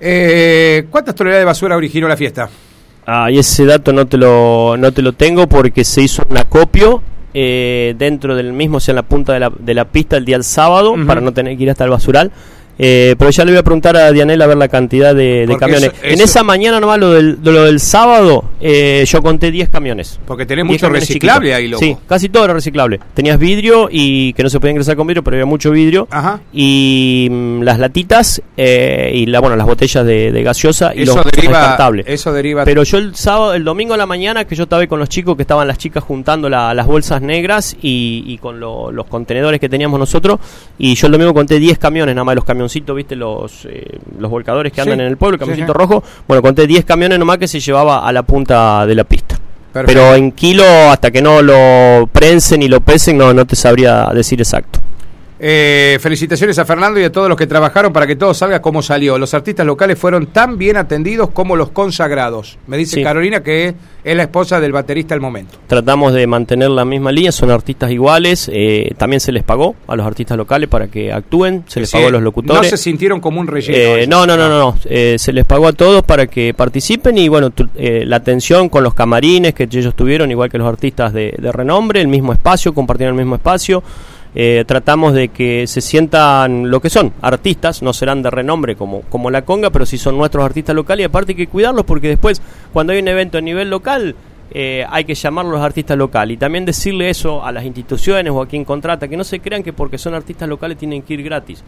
Eh, 0.00 0.86
¿Cuántas 0.88 1.14
toneladas 1.14 1.42
de 1.42 1.44
basura 1.44 1.76
originó 1.76 2.08
la 2.08 2.16
fiesta? 2.16 2.48
Ah, 3.06 3.30
y 3.30 3.38
ese 3.38 3.66
dato 3.66 3.92
no 3.92 4.06
te 4.06 4.16
lo, 4.16 4.76
no 4.76 4.92
te 4.92 5.02
lo 5.02 5.12
tengo 5.12 5.48
porque 5.48 5.84
se 5.84 6.02
hizo 6.02 6.22
un 6.28 6.38
acopio 6.38 7.02
eh, 7.34 7.94
dentro 7.98 8.36
del 8.36 8.52
mismo, 8.52 8.76
o 8.76 8.80
sea, 8.80 8.92
en 8.92 8.96
la 8.96 9.02
punta 9.02 9.32
de 9.32 9.40
la, 9.40 9.50
de 9.50 9.74
la 9.74 9.86
pista 9.86 10.16
el 10.16 10.24
día 10.24 10.36
del 10.36 10.44
sábado, 10.44 10.94
para 11.06 11.20
no 11.20 11.32
tener 11.32 11.56
que 11.56 11.64
ir 11.64 11.70
hasta 11.70 11.84
el 11.84 11.90
basural. 11.90 12.30
Eh, 12.78 13.14
pero 13.18 13.30
ya 13.30 13.44
le 13.44 13.52
voy 13.52 13.58
a 13.58 13.62
preguntar 13.62 13.96
a 13.96 14.10
Dianela 14.12 14.44
a 14.44 14.48
ver 14.48 14.56
la 14.56 14.68
cantidad 14.68 15.14
de, 15.14 15.46
de 15.46 15.56
camiones. 15.58 15.92
eso- 15.92 15.96
En 16.02 16.20
esa 16.20 16.42
mañana 16.42 16.80
nomás, 16.80 16.98
lo 16.98 17.12
del, 17.12 17.42
de 17.42 17.52
lo 17.52 17.64
del 17.64 17.80
sábado, 17.80 18.44
eh, 18.60 19.04
yo 19.06 19.22
conté 19.22 19.50
10 19.50 19.68
camiones. 19.68 20.18
Porque 20.26 20.46
tenés 20.46 20.64
10 20.64 20.72
mucho 20.72 20.86
camiones 20.86 21.08
reciclable 21.08 21.48
chiquitos. 21.50 21.58
ahí, 21.58 21.68
loco. 21.68 21.84
Sí, 21.84 21.96
casi 22.08 22.28
todo 22.30 22.44
era 22.46 22.54
reciclable. 22.54 22.98
Tenías 23.14 23.38
vidrio 23.38 23.88
y 23.90 24.32
que 24.32 24.42
no 24.42 24.48
se 24.50 24.58
podía 24.58 24.70
ingresar 24.72 24.96
con 24.96 25.06
vidrio, 25.06 25.22
pero 25.22 25.36
había 25.36 25.46
mucho 25.46 25.70
vidrio. 25.70 26.08
Ajá. 26.10 26.40
Y 26.52 27.28
mm, 27.30 27.62
las 27.62 27.78
latitas 27.78 28.42
eh, 28.56 29.10
y 29.14 29.26
la, 29.26 29.40
bueno, 29.40 29.54
las 29.56 29.66
botellas 29.66 30.04
de, 30.06 30.32
de 30.32 30.42
gaseosa 30.42 30.92
y 30.94 31.02
Eso 31.02 31.16
los 31.16 31.24
deriva, 31.26 31.58
descartables. 31.58 32.06
eso 32.08 32.32
deriva 32.32 32.64
Pero 32.64 32.82
yo 32.84 32.98
el 32.98 33.14
sábado, 33.14 33.54
el 33.54 33.64
domingo 33.64 33.94
a 33.94 33.96
la 33.96 34.06
mañana, 34.06 34.44
que 34.46 34.54
yo 34.54 34.64
estaba 34.64 34.80
ahí 34.82 34.88
con 34.88 34.98
los 34.98 35.08
chicos, 35.08 35.36
que 35.36 35.42
estaban 35.42 35.68
las 35.68 35.78
chicas 35.78 36.02
juntando 36.02 36.48
la- 36.48 36.72
las 36.74 36.86
bolsas 36.86 37.20
negras 37.22 37.76
y, 37.82 38.24
y 38.26 38.38
con 38.38 38.58
lo- 38.58 38.90
los 38.90 39.06
contenedores 39.06 39.60
que 39.60 39.68
teníamos 39.68 39.98
nosotros, 40.00 40.38
y 40.78 40.94
yo 40.94 41.06
el 41.06 41.12
domingo 41.12 41.34
conté 41.34 41.58
10 41.58 41.78
camiones, 41.78 42.14
nada 42.14 42.24
más 42.24 42.34
los 42.34 42.44
camioncitos, 42.62 42.94
viste, 42.96 43.16
los, 43.16 43.64
eh, 43.64 43.98
los 44.18 44.30
volcadores 44.30 44.72
que 44.72 44.80
andan 44.80 44.98
Sí, 44.98 45.02
en 45.02 45.08
el 45.08 45.16
pueblo, 45.16 45.34
el 45.34 45.40
camioncito 45.40 45.72
sí. 45.72 45.78
rojo, 45.78 46.02
bueno, 46.28 46.42
conté 46.42 46.66
10 46.66 46.84
camiones 46.84 47.18
nomás 47.18 47.38
que 47.38 47.48
se 47.48 47.60
llevaba 47.60 48.06
a 48.06 48.12
la 48.12 48.22
punta 48.22 48.86
de 48.86 48.94
la 48.94 49.04
pista. 49.04 49.36
Perfecto. 49.72 50.00
Pero 50.00 50.14
en 50.14 50.32
kilo, 50.32 50.64
hasta 50.90 51.10
que 51.10 51.22
no 51.22 51.40
lo 51.42 52.06
prensen 52.12 52.62
y 52.62 52.68
lo 52.68 52.80
pesen, 52.80 53.16
no, 53.16 53.32
no 53.32 53.46
te 53.46 53.56
sabría 53.56 54.10
decir 54.14 54.40
exacto. 54.40 54.80
Eh, 55.44 55.98
felicitaciones 56.00 56.56
a 56.60 56.64
Fernando 56.64 57.00
y 57.00 57.02
a 57.02 57.10
todos 57.10 57.28
los 57.28 57.36
que 57.36 57.48
trabajaron 57.48 57.92
para 57.92 58.06
que 58.06 58.14
todo 58.14 58.32
salga 58.32 58.62
como 58.62 58.80
salió. 58.80 59.18
Los 59.18 59.34
artistas 59.34 59.66
locales 59.66 59.98
fueron 59.98 60.26
tan 60.26 60.56
bien 60.56 60.76
atendidos 60.76 61.30
como 61.30 61.56
los 61.56 61.70
consagrados. 61.70 62.58
Me 62.68 62.76
dice 62.76 62.98
Sí. 62.98 63.02
Carolina 63.02 63.42
que 63.42 63.74
es 64.04 64.16
la 64.16 64.22
esposa 64.22 64.60
del 64.60 64.70
baterista 64.70 65.16
del 65.16 65.20
momento. 65.20 65.58
Tratamos 65.66 66.12
de 66.12 66.28
mantener 66.28 66.70
la 66.70 66.84
misma 66.84 67.10
línea, 67.10 67.32
son 67.32 67.50
artistas 67.50 67.90
iguales, 67.90 68.48
eh, 68.52 68.92
también 68.96 69.18
se 69.18 69.32
les 69.32 69.42
pagó 69.42 69.74
a 69.88 69.96
los 69.96 70.06
artistas 70.06 70.36
locales 70.36 70.68
para 70.68 70.86
que 70.86 71.12
actúen, 71.12 71.64
se 71.66 71.80
les 71.80 71.90
Sí, 71.90 71.96
pagó 71.96 72.06
a 72.06 72.10
los 72.12 72.22
locutores. 72.22 72.62
No 72.62 72.68
se 72.68 72.76
sintieron 72.76 73.20
como 73.20 73.40
un 73.40 73.48
relleno. 73.48 73.76
Eh, 73.76 74.06
no, 74.06 74.24
no, 74.28 74.36
no, 74.36 74.48
no, 74.48 74.58
no. 74.60 74.76
Eh, 74.84 75.16
se 75.18 75.32
les 75.32 75.44
pagó 75.44 75.66
a 75.66 75.72
todos 75.72 76.04
para 76.04 76.28
que 76.28 76.54
participen 76.54 77.18
y 77.18 77.26
bueno, 77.26 77.50
tu- 77.50 77.68
eh, 77.74 78.04
la 78.06 78.14
atención 78.14 78.68
con 78.68 78.84
los 78.84 78.94
camarines 78.94 79.54
que 79.54 79.64
ellos 79.64 79.96
tuvieron, 79.96 80.30
igual 80.30 80.48
que 80.50 80.58
los 80.58 80.68
artistas 80.68 81.12
de, 81.12 81.34
de 81.36 81.50
renombre, 81.50 82.00
el 82.00 82.06
mismo 82.06 82.32
espacio, 82.32 82.72
compartieron 82.72 83.16
el 83.16 83.24
mismo 83.24 83.34
espacio. 83.34 83.82
Eh, 84.34 84.64
tratamos 84.66 85.12
de 85.12 85.28
que 85.28 85.66
se 85.66 85.82
sientan 85.82 86.70
lo 86.70 86.80
que 86.80 86.88
son, 86.88 87.12
artistas, 87.20 87.82
no 87.82 87.92
serán 87.92 88.22
de 88.22 88.30
renombre 88.30 88.76
como, 88.76 89.02
como 89.02 89.30
la 89.30 89.42
conga, 89.42 89.68
pero 89.68 89.84
sí 89.84 89.98
son 89.98 90.16
nuestros 90.16 90.42
artistas 90.44 90.74
locales 90.74 91.04
y 91.04 91.06
aparte 91.06 91.32
hay 91.32 91.36
que 91.36 91.48
cuidarlos 91.48 91.84
porque 91.84 92.08
después 92.08 92.40
cuando 92.72 92.94
hay 92.94 93.00
un 93.00 93.08
evento 93.08 93.36
a 93.36 93.42
nivel 93.42 93.68
local 93.68 94.16
eh, 94.54 94.86
hay 94.88 95.04
que 95.04 95.14
llamarlos 95.14 95.60
artistas 95.60 95.98
locales 95.98 96.34
y 96.34 96.38
también 96.38 96.64
decirle 96.64 97.10
eso 97.10 97.44
a 97.44 97.52
las 97.52 97.64
instituciones 97.64 98.32
o 98.32 98.40
a 98.40 98.46
quien 98.46 98.64
contrata, 98.64 99.06
que 99.06 99.18
no 99.18 99.24
se 99.24 99.40
crean 99.40 99.62
que 99.62 99.74
porque 99.74 99.98
son 99.98 100.14
artistas 100.14 100.48
locales 100.48 100.78
tienen 100.78 101.02
que 101.02 101.14
ir 101.14 101.22
gratis. 101.22 101.62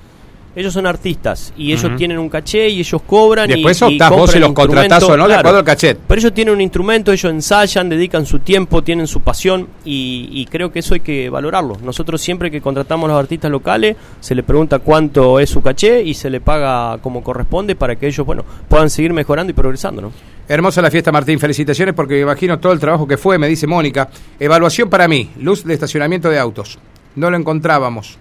Ellos 0.57 0.73
son 0.73 0.87
artistas 0.87 1.53
y 1.57 1.73
ellos 1.73 1.97
tienen 1.97 2.19
un 2.19 2.29
caché 2.29 2.69
y 2.69 2.79
ellos 2.81 3.03
cobran 3.07 3.51
y- 3.51 3.55
Después 3.55 3.81
y, 3.81 3.85
optás 3.85 4.11
vos 4.11 4.31
si 4.31 4.39
los 4.39 4.53
contratás 4.53 5.03
o 5.03 5.17
no, 5.17 5.25
de 5.25 5.29
claro. 5.29 5.41
acuerdo 5.41 5.59
al 5.59 5.65
cachet. 5.65 5.99
Pero 6.07 6.21
ellos 6.21 6.33
tienen 6.35 6.55
un 6.55 6.61
instrumento, 6.61 7.13
ellos 7.13 7.31
ensayan, 7.33 7.89
dedican 7.89 8.25
su 8.27 8.39
tiempo, 8.39 8.83
tienen 8.83 9.07
su 9.07 9.21
pasión 9.21 9.67
y, 9.85 10.29
y 10.31 10.47
creo 10.47 10.71
que 10.71 10.79
eso 10.79 10.95
hay 10.95 11.01
que 11.01 11.29
valorarlo. 11.29 11.77
Nosotros 11.83 12.21
siempre 12.21 12.51
que 12.51 12.61
contratamos 12.61 13.09
a 13.11 13.15
los 13.15 13.21
artistas 13.21 13.51
locales 13.51 13.97
se 14.21 14.35
le 14.35 14.43
pregunta 14.45 14.79
cuánto 14.79 15.41
es 15.41 15.51
su 15.51 15.61
caché 15.61 16.03
y 16.03 16.15
se 16.15 16.31
le 16.31 16.41
paga 16.41 16.99
como 16.99 17.23
corresponde 17.25 17.75
para 17.75 17.97
que 17.97 18.07
ellos 18.07 18.25
bueno 18.25 18.45
puedan 18.69 18.91
seguir 18.91 19.13
mejorando 19.13 19.51
y 19.51 19.55
progresando. 19.55 20.03
¿no? 20.03 20.13
Hermosa 20.49 20.83
la 20.83 20.91
fiesta, 20.91 21.11
Martín. 21.11 21.39
Felicitaciones 21.41 21.95
porque 21.95 22.15
me 22.15 22.21
imagino 22.21 22.59
todo 22.61 22.73
el 22.73 22.79
trabajo 22.79 23.09
que 23.09 23.17
fue, 23.17 23.39
me 23.39 23.49
dice 23.49 23.67
Mónica. 23.67 24.09
Evaluación 24.39 24.89
para 24.91 25.09
mí, 25.09 25.31
luz 25.41 25.65
de 25.65 25.75
estacionamiento 25.75 26.29
de 26.31 26.39
autos. 26.39 26.79
No 27.17 27.31
lo 27.31 27.37
encontrábamos. 27.37 28.19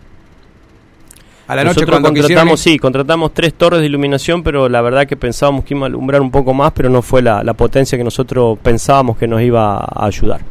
A 1.53 1.55
la 1.55 1.63
noche 1.65 1.81
Nosotros 1.81 1.99
cuando 2.01 2.19
contratamos, 2.19 2.53
quisieron... 2.59 2.75
sí, 2.75 2.79
contratamos 2.79 3.33
tres 3.33 3.53
torres 3.53 3.81
de 3.81 3.85
iluminación, 3.85 4.41
pero 4.41 4.67
la 4.67 4.81
verdad 4.81 5.05
que 5.05 5.15
pensábamos 5.15 5.63
que 5.63 5.75
iba 5.75 5.83
a 5.83 5.85
alumbrar 5.85 6.19
un 6.19 6.31
poco 6.31 6.51
más, 6.51 6.71
pero 6.71 6.89
no 6.89 7.03
fue 7.03 7.21
la, 7.21 7.43
la 7.43 7.53
potencia 7.53 7.95
que 7.95 8.03
nosotros 8.03 8.57
pensábamos 8.63 9.17
que 9.17 9.27
nos 9.27 9.39
iba 9.39 9.77
a 9.77 10.05
ayudar. 10.07 10.41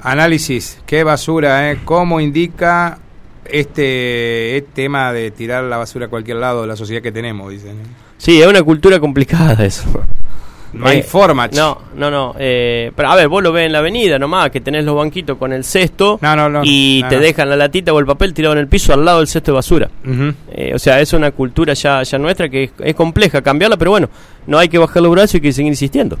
Análisis, 0.00 0.80
qué 0.86 1.04
basura, 1.04 1.70
¿eh? 1.70 1.80
¿Cómo 1.84 2.18
indica 2.18 2.98
este, 3.44 4.56
este 4.56 4.70
tema 4.72 5.12
de 5.12 5.30
tirar 5.32 5.64
la 5.64 5.76
basura 5.76 6.06
a 6.06 6.08
cualquier 6.08 6.38
lado 6.38 6.62
de 6.62 6.68
la 6.68 6.76
sociedad 6.76 7.02
que 7.02 7.12
tenemos? 7.12 7.50
Dicen. 7.50 7.76
Sí, 8.16 8.40
es 8.40 8.46
una 8.46 8.62
cultura 8.62 8.98
complicada 8.98 9.62
eso. 9.66 9.84
No 10.72 10.86
hay 10.86 10.98
Eh, 10.98 11.02
forma. 11.02 11.48
No, 11.48 11.78
no, 11.96 12.10
no. 12.10 12.34
eh, 12.38 12.92
pero 12.94 13.10
a 13.10 13.16
ver, 13.16 13.28
vos 13.28 13.42
lo 13.42 13.52
ves 13.52 13.66
en 13.66 13.72
la 13.72 13.78
avenida 13.78 14.18
nomás, 14.18 14.50
que 14.50 14.60
tenés 14.60 14.84
los 14.84 14.94
banquitos 14.96 15.38
con 15.38 15.52
el 15.52 15.64
cesto 15.64 16.18
No, 16.20 16.36
no, 16.36 16.48
no, 16.48 16.60
y 16.64 17.02
te 17.08 17.18
dejan 17.18 17.48
la 17.48 17.56
latita 17.56 17.92
o 17.92 17.98
el 17.98 18.06
papel 18.06 18.34
tirado 18.34 18.52
en 18.52 18.58
el 18.60 18.68
piso 18.68 18.92
al 18.92 19.04
lado 19.04 19.18
del 19.18 19.28
cesto 19.28 19.52
de 19.52 19.54
basura. 19.56 19.88
Eh, 20.52 20.72
o 20.74 20.78
sea, 20.78 21.00
es 21.00 21.12
una 21.12 21.30
cultura 21.30 21.72
ya, 21.74 22.02
ya 22.02 22.18
nuestra 22.18 22.48
que 22.48 22.64
es, 22.64 22.70
es 22.80 22.94
compleja 22.94 23.40
cambiarla, 23.42 23.76
pero 23.76 23.92
bueno, 23.92 24.08
no 24.46 24.58
hay 24.58 24.68
que 24.68 24.78
bajar 24.78 25.02
los 25.02 25.12
brazos 25.12 25.34
y 25.34 25.36
hay 25.38 25.42
que 25.42 25.52
seguir 25.52 25.70
insistiendo. 25.72 26.18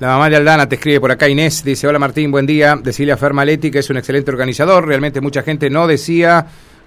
La 0.00 0.08
mamá 0.08 0.28
de 0.28 0.36
Aldana 0.36 0.68
te 0.68 0.74
escribe 0.74 0.98
por 1.00 1.10
acá, 1.12 1.28
Inés, 1.28 1.62
dice, 1.62 1.86
hola 1.86 1.98
Martín, 1.98 2.30
buen 2.32 2.46
día. 2.46 2.76
Decirle 2.82 3.12
a 3.12 3.16
Fer 3.16 3.32
Maletti 3.32 3.70
que 3.70 3.78
es 3.78 3.90
un 3.90 3.96
excelente 3.96 4.30
organizador. 4.30 4.86
Realmente 4.88 5.20
mucha 5.20 5.42
gente 5.42 5.70
no 5.70 5.86
decía 5.86 6.44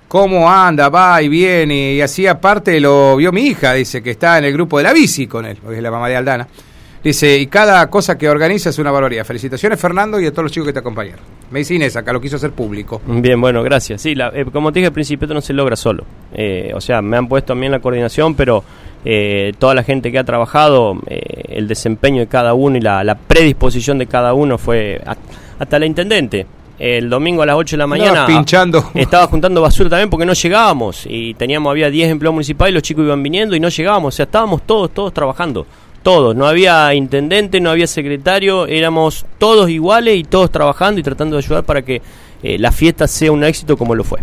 cómo 0.09 0.51
anda, 0.51 0.89
va 0.89 1.21
y 1.21 1.29
viene. 1.29 1.93
Y 1.93 2.01
así 2.01 2.27
aparte 2.27 2.79
lo 2.81 3.15
vio 3.15 3.31
mi 3.31 3.43
hija, 3.47 3.73
dice, 3.73 4.03
que 4.03 4.11
está 4.11 4.37
en 4.39 4.43
el 4.45 4.53
grupo 4.53 4.77
de 4.77 4.83
la 4.83 4.93
bici 4.93 5.25
con 5.25 5.45
él, 5.45 5.57
porque 5.61 5.77
es 5.77 5.83
la 5.83 5.89
mamá 5.91 6.09
de 6.09 6.17
Aldana. 6.17 6.47
Dice, 7.07 7.37
y 7.37 7.47
cada 7.47 7.89
cosa 7.89 8.17
que 8.17 8.27
organiza 8.27 8.69
es 8.69 8.79
una 8.79 8.91
barbaridad. 8.91 9.23
Felicitaciones 9.23 9.79
Fernando 9.79 10.19
y 10.19 10.25
a 10.25 10.31
todos 10.31 10.43
los 10.43 10.51
chicos 10.51 10.67
que 10.67 10.73
te 10.73 10.79
acompañaron. 10.79 11.21
Me 11.51 11.59
dice 11.59 11.73
Inés, 11.73 11.95
acá 11.95 12.11
lo 12.11 12.19
quiso 12.19 12.35
hacer 12.35 12.51
público. 12.51 13.01
Bien, 13.07 13.39
bueno, 13.39 13.63
gracias. 13.63 14.01
Sí, 14.01 14.13
la- 14.13 14.27
eh, 14.35 14.43
como 14.51 14.73
te 14.73 14.79
dije 14.79 14.87
al 14.87 14.93
principio, 14.93 15.23
esto 15.25 15.33
no 15.33 15.39
se 15.39 15.53
logra 15.53 15.77
solo. 15.77 16.03
Eh, 16.33 16.73
o 16.75 16.81
sea, 16.81 17.01
me 17.01 17.15
han 17.15 17.29
puesto 17.29 17.53
a 17.53 17.55
mí 17.55 17.65
en 17.65 17.71
la 17.71 17.79
coordinación, 17.79 18.35
pero 18.35 18.61
eh, 19.05 19.53
toda 19.57 19.73
la 19.73 19.83
gente 19.83 20.11
que 20.11 20.19
ha 20.19 20.25
trabajado, 20.25 20.97
eh, 21.07 21.21
el 21.47 21.69
desempeño 21.69 22.19
de 22.19 22.27
cada 22.27 22.53
uno 22.53 22.75
y 22.75 22.81
la, 22.81 23.01
la 23.05 23.15
predisposición 23.15 23.97
de 23.99 24.07
cada 24.07 24.33
uno 24.33 24.57
fue 24.57 25.01
a- 25.05 25.15
hasta 25.59 25.79
la 25.79 25.85
intendente. 25.85 26.45
El 26.77 27.09
domingo 27.09 27.41
a 27.41 27.45
las 27.45 27.55
8 27.55 27.75
de 27.75 27.77
la 27.77 27.87
mañana 27.87 28.25
pinchando. 28.27 28.83
estaba 28.93 29.27
juntando 29.27 29.61
basura 29.61 29.89
también 29.89 30.09
porque 30.09 30.25
no 30.25 30.33
llegábamos 30.33 31.05
y 31.09 31.33
teníamos 31.35 31.71
había 31.71 31.89
10 31.89 32.11
empleados 32.11 32.33
municipales, 32.33 32.73
los 32.73 32.83
chicos 32.83 33.05
iban 33.05 33.23
viniendo 33.23 33.55
y 33.55 33.61
no 33.61 33.69
llegábamos, 33.69 34.13
o 34.13 34.15
sea, 34.17 34.25
estábamos 34.25 34.61
todos 34.67 34.91
todos 34.91 35.13
trabajando. 35.13 35.65
Todos, 36.07 36.37
no 36.37 36.47
había 36.47 36.93
intendente, 36.93 37.59
no 37.59 37.69
había 37.69 37.85
secretario, 37.85 38.65
éramos 38.65 39.25
todos 39.37 39.69
iguales 39.69 40.15
y 40.15 40.23
todos 40.23 40.49
trabajando 40.49 41.01
y 41.01 41.03
tratando 41.03 41.35
de 41.35 41.43
ayudar 41.43 41.65
para 41.65 41.81
que 41.81 42.01
eh, 42.41 42.57
la 42.57 42.71
fiesta 42.71 43.09
sea 43.09 43.29
un 43.33 43.43
éxito 43.43 43.75
como 43.75 43.93
lo 43.93 44.05
fue. 44.05 44.19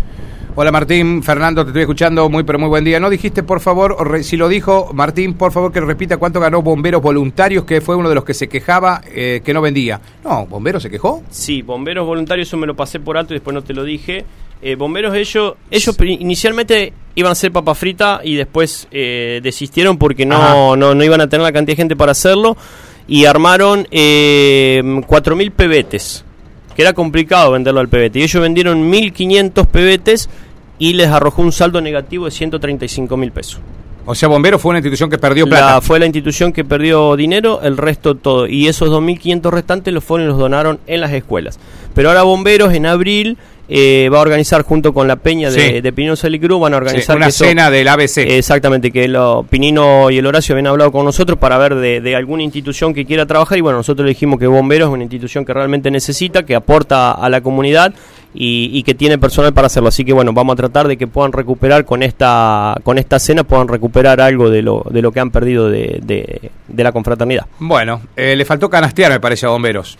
Hola 0.55 0.73
Martín, 0.73 1.23
Fernando, 1.23 1.63
te 1.63 1.69
estoy 1.73 1.83
escuchando, 1.83 2.31
muy 2.31 2.43
pero 2.43 2.59
muy 2.59 2.71
buen 2.71 2.85
día. 2.85 2.99
¿No 3.01 3.11
dijiste, 3.11 3.43
por 3.43 3.61
favor, 3.61 3.97
re- 4.11 4.23
si 4.23 4.39
lo 4.39 4.49
dijo 4.49 4.93
Martín, 4.95 5.35
por 5.35 5.53
favor 5.53 5.73
que 5.73 5.81
repita 5.83 6.17
cuánto 6.17 6.41
ganó 6.41 6.63
Bomberos 6.63 7.03
Voluntarios, 7.03 7.65
que 7.65 7.83
fue 7.83 7.97
uno 7.97 8.09
de 8.09 8.15
los 8.15 8.25
que 8.25 8.33
se 8.33 8.49
quejaba 8.49 9.03
eh, 9.15 9.43
que 9.45 9.53
no 9.53 9.61
vendía? 9.61 10.01
No, 10.25 10.47
¿Bomberos 10.47 10.83
se 10.83 10.89
quejó? 10.89 11.23
Sí, 11.29 11.61
bomberos 11.61 12.07
voluntarios, 12.07 12.49
eso 12.49 12.57
me 12.57 12.67
lo 12.67 12.75
pasé 12.75 12.99
por 12.99 13.19
alto 13.19 13.35
y 13.35 13.37
después 13.37 13.53
no 13.53 13.61
te 13.63 13.75
lo 13.75 13.85
dije. 13.85 14.25
Eh, 14.63 14.77
bomberos, 14.77 15.15
ellos, 15.15 15.53
ellos 15.71 15.95
inicialmente 16.01 16.95
iban 17.17 17.31
a 17.31 17.33
hacer 17.33 17.53
papa 17.53 17.75
frita 17.75 18.21
y 18.25 18.35
después 18.35 18.89
eh, 18.91 19.41
desistieron 19.43 19.99
porque 19.99 20.27
no, 20.27 20.77
no, 20.77 20.95
no 20.95 21.05
iban 21.05 21.21
a 21.21 21.29
tener 21.29 21.45
la 21.45 21.53
cantidad 21.53 21.75
de 21.75 21.83
gente 21.83 21.97
para 21.97 22.13
hacerlo 22.13 22.57
y 23.07 23.25
armaron 23.27 23.87
eh, 23.91 24.83
4.000 24.85 25.51
pebetes, 25.53 26.25
que 26.75 26.83
era 26.83 26.93
complicado 26.93 27.53
venderlo 27.53 27.81
al 27.81 27.89
pebete. 27.89 28.19
Y 28.19 28.23
ellos 28.23 28.43
vendieron 28.43 28.91
1.500 28.91 29.67
pebetes 29.67 30.29
y 30.79 30.95
les 30.95 31.09
arrojó 31.09 31.43
un 31.43 31.53
saldo 31.53 31.81
negativo 31.81 32.25
de 32.25 32.31
135 32.31 33.17
mil 33.17 33.31
pesos. 33.31 33.61
O 34.07 34.15
sea, 34.15 34.29
Bomberos 34.29 34.61
fue 34.61 34.71
una 34.71 34.81
institución 34.81 35.09
que 35.09 35.17
perdió 35.17 35.45
La- 35.47 35.51
plata. 35.51 35.81
fue 35.81 35.99
la 35.99 36.05
institución 36.05 36.53
que 36.53 36.63
perdió 36.65 37.17
dinero, 37.17 37.61
el 37.63 37.77
resto 37.79 38.15
todo. 38.17 38.47
Y 38.47 38.69
esos 38.69 38.91
2.500 38.91 39.51
restantes 39.51 39.95
los 39.95 40.05
fueron 40.05 40.27
y 40.27 40.31
los 40.31 40.39
donaron 40.39 40.79
en 40.87 41.01
las 41.01 41.13
escuelas. 41.13 41.59
Pero 41.95 42.11
ahora 42.11 42.23
Bomberos 42.23 42.75
en 42.75 42.85
abril 42.85 43.39
eh, 43.69 44.09
va 44.13 44.19
a 44.19 44.21
organizar 44.21 44.63
junto 44.63 44.93
con 44.93 45.09
la 45.09 45.17
Peña 45.17 45.51
de, 45.51 45.61
Sí. 45.77 45.81
de 45.81 45.93
Pinino 45.93 46.15
van 46.61 46.75
a 46.75 46.77
Sí, 46.77 46.83
organizar 46.83 47.17
una 47.17 47.27
eso- 47.29 47.45
cena 47.45 47.71
del 47.71 47.89
ABC. 47.89 48.19
Exactamente, 48.37 48.91
que 48.91 49.09
lo, 49.09 49.45
Pinino 49.49 50.11
y 50.11 50.19
el 50.19 50.27
Horacio 50.27 50.55
habían 50.55 50.67
hablado 50.67 50.93
con 50.93 51.05
nosotros 51.05 51.39
para 51.39 51.57
ver 51.59 51.75
de, 51.77 52.01
de 52.01 52.17
alguna 52.17 52.43
institución 52.43 52.93
que 52.95 53.05
quiera 53.07 53.27
trabajar 53.27 53.57
y 53.59 53.61
bueno, 53.63 53.79
nosotros 53.79 54.05
le 54.05 54.11
dijimos 54.11 54.39
que 54.39 54.47
Bomberos 54.47 54.89
es 54.89 54.93
una 54.95 55.03
institución 55.05 55.45
que 55.45 55.55
realmente 55.55 55.91
necesita, 55.91 56.45
que 56.45 56.55
aporta 56.55 57.13
a 57.13 57.29
la 57.31 57.41
comunidad 57.41 57.95
y, 58.35 58.71
y 58.73 58.83
que 58.83 58.95
tiene 58.95 59.17
personal 59.19 59.55
para 59.55 59.67
hacerlo. 59.69 59.89
Así 59.89 60.05
que 60.05 60.13
bueno, 60.13 60.33
vamos 60.33 60.55
a 60.55 60.57
tratar 60.57 60.89
de 60.89 60.97
que 60.97 61.07
puedan 61.07 61.33
recuperar 61.33 61.85
con 61.85 62.03
esta 62.03 62.75
con 62.83 62.99
esta 62.99 63.19
cena, 63.19 63.45
puedan 63.45 63.69
recuperar 63.69 64.21
algo 64.21 64.51
de 64.51 64.63
lo, 64.63 64.85
de 64.91 65.01
lo 65.03 65.13
que 65.13 65.21
han 65.21 65.31
perdido 65.31 65.69
de, 65.71 66.01
de- 66.03 66.51
de 66.69 66.83
la 66.85 66.93
confraternidad. 66.93 67.47
Bueno, 67.61 68.01
eh, 68.17 68.35
le 68.37 68.45
faltó 68.45 68.69
canastear, 68.69 69.13
me 69.13 69.21
parece, 69.21 69.47
a 69.47 69.51
Bomberos. 69.51 69.97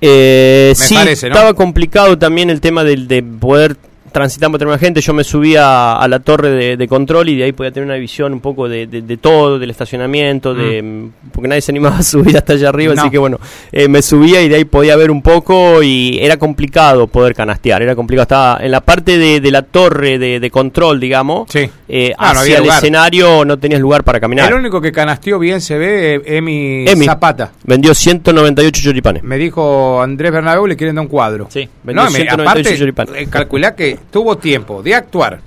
Eh, 0.00 0.74
Me 0.78 0.86
sí, 0.86 0.94
parece, 0.94 1.28
¿no? 1.28 1.34
estaba 1.34 1.54
complicado 1.54 2.18
también 2.18 2.50
el 2.50 2.60
tema 2.60 2.84
del, 2.84 3.08
de 3.08 3.22
poder 3.22 3.76
transitamos 4.16 4.58
tenemos 4.58 4.80
gente, 4.80 5.02
yo 5.02 5.12
me 5.12 5.24
subía 5.24 5.92
a 5.92 6.08
la 6.08 6.20
torre 6.20 6.48
de, 6.48 6.76
de, 6.78 6.88
control 6.88 7.28
y 7.28 7.36
de 7.36 7.44
ahí 7.44 7.52
podía 7.52 7.70
tener 7.70 7.86
una 7.86 7.96
visión 7.96 8.32
un 8.32 8.40
poco 8.40 8.66
de, 8.66 8.86
de, 8.86 9.02
de 9.02 9.16
todo, 9.18 9.58
del 9.58 9.68
estacionamiento, 9.68 10.54
de 10.54 10.82
mm. 10.82 11.30
porque 11.32 11.48
nadie 11.48 11.60
se 11.60 11.70
animaba 11.70 11.98
a 11.98 12.02
subir 12.02 12.34
hasta 12.34 12.54
allá 12.54 12.70
arriba, 12.70 12.94
no. 12.94 13.02
así 13.02 13.10
que 13.10 13.18
bueno, 13.18 13.38
eh, 13.72 13.88
me 13.88 14.00
subía 14.00 14.40
y 14.40 14.48
de 14.48 14.56
ahí 14.56 14.64
podía 14.64 14.96
ver 14.96 15.10
un 15.10 15.20
poco 15.20 15.82
y 15.82 16.18
era 16.18 16.38
complicado 16.38 17.08
poder 17.08 17.34
canastear, 17.34 17.82
era 17.82 17.94
complicado, 17.94 18.22
estaba 18.22 18.58
en 18.64 18.70
la 18.70 18.80
parte 18.80 19.18
de, 19.18 19.50
la 19.50 19.60
torre 19.60 20.18
de, 20.18 20.50
control, 20.50 20.98
digamos, 20.98 21.50
sí. 21.50 21.68
eh, 21.86 22.14
ah, 22.16 22.30
hacia 22.30 22.60
no 22.60 22.64
el 22.64 22.70
escenario 22.70 23.44
no 23.44 23.58
tenías 23.58 23.82
lugar 23.82 24.02
para 24.02 24.18
caminar. 24.18 24.50
El 24.50 24.58
único 24.58 24.80
que 24.80 24.92
canasteó 24.92 25.38
bien 25.38 25.60
se 25.60 25.76
ve, 25.76 26.14
eh, 26.14 26.38
Emi, 26.38 26.88
Emi 26.88 27.04
Zapata. 27.04 27.52
Vendió 27.64 27.94
198 27.94 28.80
choripanes. 28.82 29.22
Me 29.24 29.36
dijo 29.36 30.00
Andrés 30.00 30.32
Bernabéu, 30.32 30.66
le 30.66 30.74
quieren 30.74 30.96
dar 30.96 31.02
un 31.02 31.08
cuadro. 31.10 31.48
Sí, 31.50 31.68
vendió 31.82 32.04
no, 32.04 32.10
198 32.10 32.42
aparte, 32.42 32.78
choripanes. 32.78 33.28
calculá 33.28 33.74
que 33.74 34.05
tuvo 34.10 34.38
tiempo 34.38 34.82
de 34.82 34.94
actuar, 34.94 35.40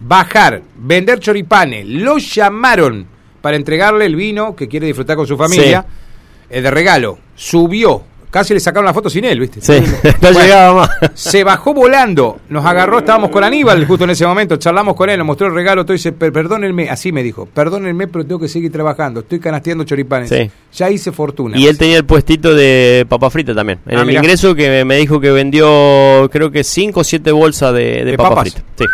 bajar, 0.00 0.62
vender 0.76 1.20
choripanes, 1.20 1.86
lo 1.86 2.18
llamaron 2.18 3.06
para 3.40 3.56
entregarle 3.56 4.06
el 4.06 4.16
vino 4.16 4.54
que 4.54 4.68
quiere 4.68 4.86
disfrutar 4.86 5.16
con 5.16 5.26
su 5.26 5.36
familia, 5.36 5.82
sí. 5.82 6.54
eh, 6.56 6.60
de 6.60 6.70
regalo, 6.70 7.18
subió, 7.34 8.02
casi 8.30 8.54
le 8.54 8.60
sacaron 8.60 8.84
la 8.84 8.94
foto 8.94 9.10
sin 9.10 9.24
él, 9.24 9.40
¿viste? 9.40 9.60
Sí, 9.60 9.72
no 10.04 10.12
bueno, 10.20 10.40
llegaba 10.40 10.74
más. 10.74 10.90
Se 11.14 11.44
bajó 11.44 11.74
volando, 11.74 12.40
nos 12.48 12.64
agarró, 12.64 12.98
estábamos 12.98 13.30
con 13.30 13.44
Aníbal 13.44 13.86
justo 13.86 14.04
en 14.04 14.10
ese 14.10 14.26
momento, 14.26 14.56
charlamos 14.56 14.94
con 14.94 15.10
él, 15.10 15.18
nos 15.18 15.26
mostró 15.26 15.46
el 15.46 15.54
regalo, 15.54 15.84
todo 15.84 15.94
y 15.94 15.98
dice, 15.98 16.12
perdónenme, 16.12 16.90
así 16.90 17.12
me 17.12 17.22
dijo, 17.22 17.46
perdónenme, 17.46 18.08
pero 18.08 18.24
tengo 18.24 18.40
que 18.40 18.48
seguir 18.48 18.72
trabajando, 18.72 19.20
estoy 19.20 19.40
canasteando 19.40 19.84
choripanes. 19.84 20.28
Sí. 20.28 20.50
Ya 20.74 20.90
hice 20.90 21.12
fortuna. 21.12 21.58
Y 21.58 21.66
él 21.66 21.78
tenía 21.78 21.96
el 21.96 22.04
puestito 22.04 22.54
de 22.54 23.06
papa 23.08 23.30
frita 23.30 23.54
también. 23.54 23.80
En 23.86 23.98
ah, 23.98 24.00
el 24.00 24.06
mirá. 24.06 24.20
ingreso 24.20 24.54
que 24.54 24.84
me 24.84 24.96
dijo 24.96 25.20
que 25.20 25.30
vendió, 25.30 26.28
creo 26.30 26.50
que 26.50 26.64
5 26.64 27.00
o 27.00 27.04
7 27.04 27.32
bolsas 27.32 27.72
de, 27.72 27.80
de, 27.80 28.04
de 28.04 28.16
papa 28.16 28.30
papas? 28.30 28.52
frita. 28.52 28.62
Sí. 28.78 28.84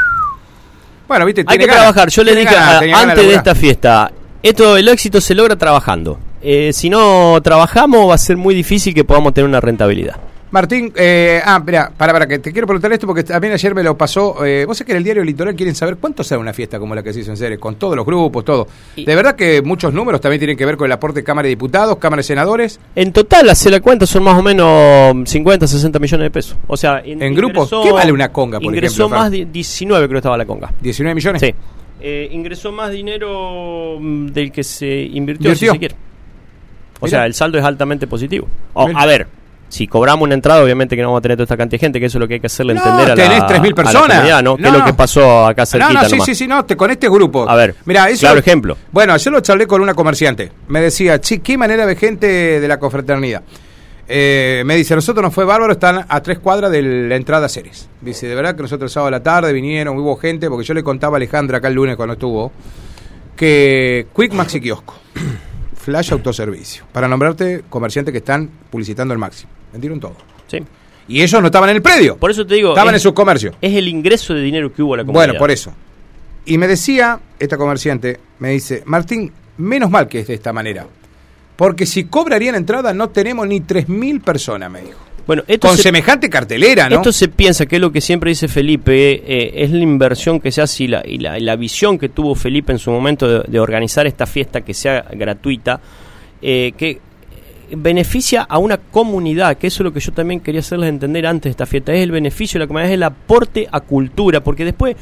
Bueno, 1.07 1.27
viste, 1.27 1.45
hay 1.47 1.59
que 1.59 1.67
ganas, 1.67 1.83
trabajar. 1.83 2.09
Yo 2.09 2.25
le 2.25 2.35
dije 2.35 2.55
ganas, 2.55 2.83
antes 2.83 3.27
de 3.27 3.35
esta 3.35 3.55
fiesta, 3.55 4.11
esto, 4.43 4.77
el 4.77 4.89
éxito 4.89 5.21
se 5.21 5.35
logra 5.35 5.57
trabajando. 5.57 6.19
Eh, 6.47 6.75
si 6.75 6.91
no 6.91 7.41
trabajamos 7.43 8.11
va 8.11 8.15
a 8.15 8.19
ser 8.19 8.37
muy 8.37 8.55
difícil 8.55 8.93
que 8.93 9.03
podamos 9.03 9.33
tener 9.33 9.49
una 9.49 9.61
rentabilidad. 9.63 10.17
Martín, 10.51 10.93
eh, 10.95 11.41
ah, 11.45 11.59
mira, 11.59 11.91
para, 11.97 12.13
para, 12.13 12.29
que 12.29 12.39
te 12.39 12.53
quiero 12.53 12.67
preguntar 12.67 12.93
esto 12.93 13.09
porque 13.09 13.25
también 13.25 13.55
ayer 13.55 13.75
me 13.75 13.83
lo 13.83 13.97
pasó. 13.97 14.45
Eh, 14.45 14.65
vos 14.67 14.77
sabés 14.77 14.87
que 14.87 14.93
en 14.93 14.99
el 14.99 15.05
diario 15.05 15.25
Litoral 15.25 15.57
quieren 15.57 15.75
saber 15.75 15.97
cuánto 15.97 16.23
sale 16.23 16.41
una 16.41 16.53
fiesta 16.53 16.79
como 16.79 16.95
la 16.95 17.03
que 17.03 17.13
se 17.13 17.21
hizo 17.21 17.31
en 17.31 17.39
serie, 17.39 17.59
con 17.59 17.75
todos 17.75 17.97
los 17.97 18.07
grupos, 18.07 18.45
todo. 18.45 18.69
Y, 18.95 19.05
de 19.05 19.17
verdad 19.17 19.35
que 19.35 19.63
muchos 19.63 19.93
números 19.93 20.21
también 20.21 20.39
tienen 20.39 20.57
que 20.57 20.65
ver 20.65 20.77
con 20.77 20.85
el 20.87 20.93
aporte 20.93 21.21
de 21.21 21.25
Cámara 21.25 21.47
de 21.47 21.51
Diputados, 21.51 21.97
Cámara 21.97 22.21
de 22.21 22.25
Senadores. 22.25 22.79
En 22.95 23.13
total, 23.13 23.49
hace 23.49 23.69
la 23.69 23.81
cuenta, 23.81 24.07
son 24.07 24.23
más 24.23 24.39
o 24.39 24.43
menos 24.43 25.29
50, 25.29 25.67
60 25.67 25.99
millones 25.99 26.27
de 26.27 26.31
pesos. 26.31 26.57
O 26.69 26.77
sea, 26.77 27.01
en, 27.05 27.21
en 27.21 27.35
grupos, 27.35 27.71
¿qué 27.83 27.91
vale 27.91 28.13
una 28.13 28.31
conga, 28.31 28.61
por 28.61 28.73
ingresó 28.73 29.07
ejemplo? 29.07 29.19
más 29.19 29.31
de 29.33 29.47
19, 29.47 30.07
creo 30.07 30.17
que 30.17 30.19
estaba 30.19 30.37
la 30.37 30.45
conga. 30.45 30.71
¿19 30.83 31.15
millones? 31.17 31.41
Sí. 31.41 31.55
Eh, 32.01 32.29
ingresó 32.31 32.71
más 32.71 32.93
dinero 32.93 33.99
del 34.01 34.53
que 34.53 34.63
se 34.63 34.87
invirtió, 34.87 35.49
¿Invirtió? 35.51 35.55
si 35.55 35.67
se 35.67 35.79
quiere. 35.79 35.97
O 37.01 37.07
Mira. 37.07 37.19
sea, 37.19 37.27
el 37.27 37.35
saldo 37.35 37.59
es 37.59 37.65
altamente 37.65 38.07
positivo. 38.07 38.49
Oh, 38.73 38.89
a 38.95 39.07
ver, 39.07 39.27
si 39.69 39.89
cobramos 39.89 40.25
una 40.25 40.35
entrada, 40.35 40.63
obviamente 40.63 40.95
que 40.95 41.03
no 41.03 41.09
vamos 41.09 41.19
a 41.19 41.23
tener 41.23 41.37
toda 41.37 41.45
esta 41.45 41.57
cantidad 41.57 41.81
de 41.81 41.87
gente, 41.87 42.01
que 42.01 42.07
eso 42.07 42.19
es 42.19 42.21
lo 42.21 42.29
que 42.29 42.35
hay 42.35 42.41
que 42.41 42.47
hacerle 42.47 42.75
no, 42.75 42.81
entender 42.81 43.11
a 43.11 43.15
tenés 43.15 43.41
la, 43.41 43.49
3.000 43.49 43.75
personas. 43.75 44.05
A 44.05 44.09
la 44.09 44.15
comunidad, 44.15 44.43
¿no? 44.43 44.51
no 44.53 44.57
Que 44.57 44.69
es 44.69 44.73
lo 44.73 44.85
que 44.85 44.95
pasó 44.95 45.47
acá 45.47 45.67
cerquita 45.67 45.93
No, 45.93 46.01
no, 46.01 46.09
sí, 46.09 46.13
nomás. 46.13 46.27
sí, 46.27 46.35
sí, 46.35 46.47
no, 46.47 46.65
te, 46.65 46.77
con 46.77 46.91
este 46.91 47.09
grupo. 47.09 47.49
A 47.49 47.57
ver, 47.57 47.75
Mira, 47.85 48.09
eso, 48.09 48.21
claro 48.21 48.39
ejemplo. 48.39 48.77
Bueno, 48.93 49.17
yo 49.17 49.31
lo 49.31 49.41
charlé 49.41 49.67
con 49.67 49.81
una 49.83 49.95
comerciante. 49.95 50.53
Me 50.69 50.81
decía, 50.81 51.21
chi, 51.21 51.41
qué 51.41 51.59
manera 51.59 51.87
de 51.87 51.97
gente 51.97 52.61
de 52.61 52.69
la 52.69 52.79
confraternidad. 52.79 53.43
Eh, 54.07 54.63
me 54.67 54.77
dice, 54.77 54.95
nosotros 54.95 55.23
nos 55.23 55.35
fue 55.35 55.45
bárbaro, 55.45 55.73
están 55.73 56.05
a 56.09 56.23
tres 56.23 56.39
cuadras 56.39 56.71
de 56.71 56.83
la 56.83 57.17
entrada 57.17 57.47
a 57.47 57.49
Ceres. 57.49 57.89
Dice, 58.01 58.29
de 58.29 58.35
verdad 58.35 58.55
que 58.55 58.63
nosotros 58.63 58.91
el 58.91 58.93
sábado 58.95 59.09
a 59.09 59.11
la 59.13 59.23
tarde 59.23 59.53
vinieron, 59.53 59.99
hubo 59.99 60.17
gente, 60.17 60.49
porque 60.49 60.65
yo 60.65 60.75
le 60.75 60.85
contaba 60.85 61.17
a 61.17 61.19
Alejandra 61.19 61.59
acá 61.59 61.69
el 61.69 61.75
lunes 61.75 61.97
cuando 61.97 62.13
estuvo, 62.13 62.53
que 63.35 64.07
Quick 64.15 64.33
Maxi 64.35 64.61
Kiosco, 64.61 64.95
Flash 65.85 66.13
Autoservicio, 66.13 66.85
para 66.93 67.07
nombrarte 67.07 67.63
comerciantes 67.69 68.11
que 68.11 68.19
están 68.19 68.49
publicitando 68.71 69.13
el 69.13 69.19
máximo. 69.19 69.53
Vendieron 69.71 70.01
todo. 70.01 70.17
Sí. 70.47 70.59
Y 71.09 71.21
ellos 71.21 71.43
no 71.43 71.49
estaban 71.49 71.69
en 71.69 71.77
el 71.77 71.83
predio. 71.83 72.17
Por 72.17 72.31
eso 72.31 72.47
te 72.47 72.55
digo. 72.55 72.71
Estaban 72.71 72.95
es, 72.95 73.01
en 73.01 73.03
su 73.03 73.13
comercio. 73.13 73.53
Es 73.61 73.75
el 73.75 73.87
ingreso 73.87 74.33
de 74.33 74.41
dinero 74.41 74.73
que 74.73 74.83
hubo 74.83 74.95
a 74.95 74.97
la 74.97 75.03
comunidad. 75.05 75.27
Bueno, 75.27 75.39
por 75.39 75.51
eso. 75.51 75.75
Y 76.47 76.57
me 76.57 76.67
decía, 76.67 77.21
esta 77.39 77.59
comerciante, 77.59 78.19
me 78.39 78.51
dice, 78.51 78.83
Martín, 78.87 79.31
menos 79.59 79.91
mal 79.91 80.09
que 80.09 80.21
es 80.21 80.27
de 80.27 80.35
esta 80.35 80.55
manera. 80.55 80.87
Porque 81.55 81.85
si 81.85 82.05
cobrarían 82.05 82.55
entrada 82.55 82.95
no 82.95 83.11
tenemos 83.11 83.47
ni 83.47 83.61
3.000 83.61 84.23
personas, 84.23 84.71
me 84.71 84.81
dijo. 84.81 84.99
Bueno, 85.27 85.43
esto 85.47 85.69
Con 85.69 85.77
se, 85.77 85.85
semejante 85.85 86.29
cartelera, 86.29 86.89
¿no? 86.89 86.97
Esto 86.97 87.13
se 87.13 87.29
piensa, 87.29 87.67
que 87.67 87.77
es 87.77 87.81
lo 87.81 87.91
que 87.91 88.01
siempre 88.01 88.31
dice 88.31 88.47
Felipe, 88.49 89.23
eh, 89.27 89.53
es 89.55 89.71
la 89.71 89.83
inversión 89.83 90.41
que 90.41 90.53
se 90.53 90.61
hace 90.61 90.85
y 90.85 90.89
la, 90.89 91.03
y, 91.05 91.19
la, 91.19 91.39
y 91.39 91.43
la, 91.43 91.57
visión 91.57 91.99
que 91.99 92.11
tuvo 92.11 92.35
Felipe 92.35 92.73
en 92.73 92.79
su 92.79 92.91
momento 92.91 93.27
de, 93.27 93.45
de 93.51 93.61
organizar 93.61 94.07
esta 94.07 94.27
fiesta 94.27 94.61
que 94.61 94.75
sea 94.75 95.07
gratuita, 95.13 95.81
eh, 96.43 96.73
que 96.77 97.01
beneficia 97.71 98.43
a 98.43 98.59
una 98.59 98.77
comunidad, 98.77 99.57
que 99.57 99.69
eso 99.69 99.83
es 99.83 99.85
lo 99.85 99.93
que 99.93 100.01
yo 100.01 100.13
también 100.13 100.41
quería 100.41 100.61
hacerles 100.61 100.91
entender 100.91 101.27
antes 101.27 101.45
de 101.45 101.51
esta 101.51 101.67
fiesta, 101.67 101.93
es 101.93 102.03
el 102.03 102.11
beneficio 102.11 102.59
de 102.59 102.65
la 102.65 102.69
comunidad, 102.69 102.91
es 102.91 102.95
el 102.95 103.03
aporte 103.03 103.67
a 103.71 103.81
cultura, 103.81 104.43
porque 104.43 104.65
después 104.65 104.97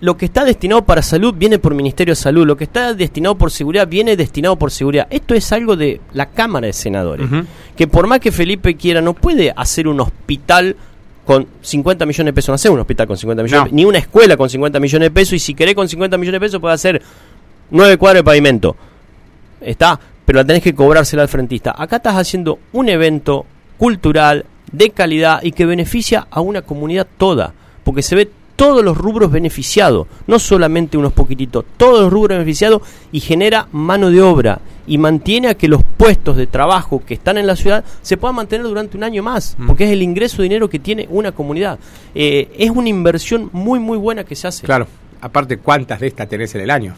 lo 0.00 0.16
que 0.16 0.26
está 0.26 0.44
destinado 0.44 0.84
para 0.84 1.02
salud 1.02 1.34
viene 1.34 1.58
por 1.58 1.74
Ministerio 1.74 2.12
de 2.12 2.16
Salud, 2.16 2.46
lo 2.46 2.56
que 2.56 2.64
está 2.64 2.92
destinado 2.94 3.36
por 3.36 3.50
seguridad 3.50 3.88
viene 3.88 4.16
destinado 4.16 4.56
por 4.56 4.70
seguridad. 4.70 5.06
Esto 5.10 5.34
es 5.34 5.50
algo 5.52 5.76
de 5.76 6.00
la 6.12 6.26
Cámara 6.26 6.66
de 6.66 6.72
Senadores, 6.72 7.30
uh 7.30 7.34
-huh. 7.34 7.46
que 7.76 7.86
por 7.86 8.06
más 8.06 8.20
que 8.20 8.30
Felipe 8.30 8.76
quiera, 8.76 9.00
no 9.00 9.14
puede 9.14 9.52
hacer 9.56 9.88
un 9.88 10.00
hospital 10.00 10.76
con 11.24 11.46
50 11.60 12.06
millones 12.06 12.26
de 12.26 12.32
pesos, 12.34 12.48
no 12.50 12.54
hacer 12.54 12.70
un 12.70 12.80
hospital 12.80 13.06
con 13.06 13.16
50 13.16 13.42
millones, 13.42 13.72
no. 13.72 13.76
ni 13.76 13.84
una 13.84 13.98
escuela 13.98 14.36
con 14.36 14.48
50 14.48 14.78
millones 14.78 15.06
de 15.06 15.10
pesos, 15.10 15.32
y 15.32 15.38
si 15.38 15.54
querés 15.54 15.74
con 15.74 15.88
50 15.88 16.16
millones 16.18 16.40
de 16.40 16.46
pesos 16.46 16.60
puede 16.60 16.74
hacer 16.74 17.02
nueve 17.70 17.96
cuadros 17.96 18.20
de 18.20 18.24
pavimento. 18.24 18.76
Está, 19.60 19.98
pero 20.24 20.38
la 20.40 20.44
tenés 20.44 20.62
que 20.62 20.74
cobrársela 20.74 21.22
al 21.22 21.28
frentista. 21.28 21.74
Acá 21.76 21.96
estás 21.96 22.16
haciendo 22.16 22.58
un 22.72 22.88
evento 22.88 23.46
cultural 23.78 24.44
de 24.70 24.90
calidad 24.90 25.42
y 25.42 25.52
que 25.52 25.64
beneficia 25.66 26.26
a 26.30 26.40
una 26.40 26.62
comunidad 26.62 27.06
toda, 27.16 27.54
porque 27.82 28.02
se 28.02 28.14
ve 28.14 28.30
todos 28.56 28.82
los 28.82 28.96
rubros 28.96 29.30
beneficiados, 29.30 30.06
no 30.26 30.38
solamente 30.38 30.96
unos 30.96 31.12
poquititos, 31.12 31.64
todos 31.76 32.00
los 32.00 32.12
rubros 32.12 32.38
beneficiados 32.38 32.82
y 33.12 33.20
genera 33.20 33.68
mano 33.72 34.10
de 34.10 34.22
obra 34.22 34.60
y 34.86 34.98
mantiene 34.98 35.48
a 35.48 35.54
que 35.54 35.68
los 35.68 35.82
puestos 35.96 36.36
de 36.36 36.46
trabajo 36.46 37.02
que 37.04 37.14
están 37.14 37.38
en 37.38 37.46
la 37.46 37.56
ciudad 37.56 37.84
se 38.02 38.16
puedan 38.16 38.36
mantener 38.36 38.66
durante 38.66 38.96
un 38.96 39.04
año 39.04 39.22
más, 39.22 39.56
mm. 39.58 39.66
porque 39.66 39.84
es 39.84 39.90
el 39.90 40.02
ingreso 40.02 40.38
de 40.38 40.44
dinero 40.44 40.70
que 40.70 40.78
tiene 40.78 41.06
una 41.10 41.32
comunidad. 41.32 41.78
Eh, 42.14 42.48
es 42.58 42.70
una 42.70 42.88
inversión 42.88 43.50
muy, 43.52 43.78
muy 43.78 43.98
buena 43.98 44.24
que 44.24 44.34
se 44.34 44.48
hace. 44.48 44.64
Claro, 44.64 44.86
aparte, 45.20 45.58
¿cuántas 45.58 46.00
de 46.00 46.06
estas 46.06 46.28
tenés 46.28 46.54
en 46.54 46.62
el 46.62 46.70
año? 46.70 46.94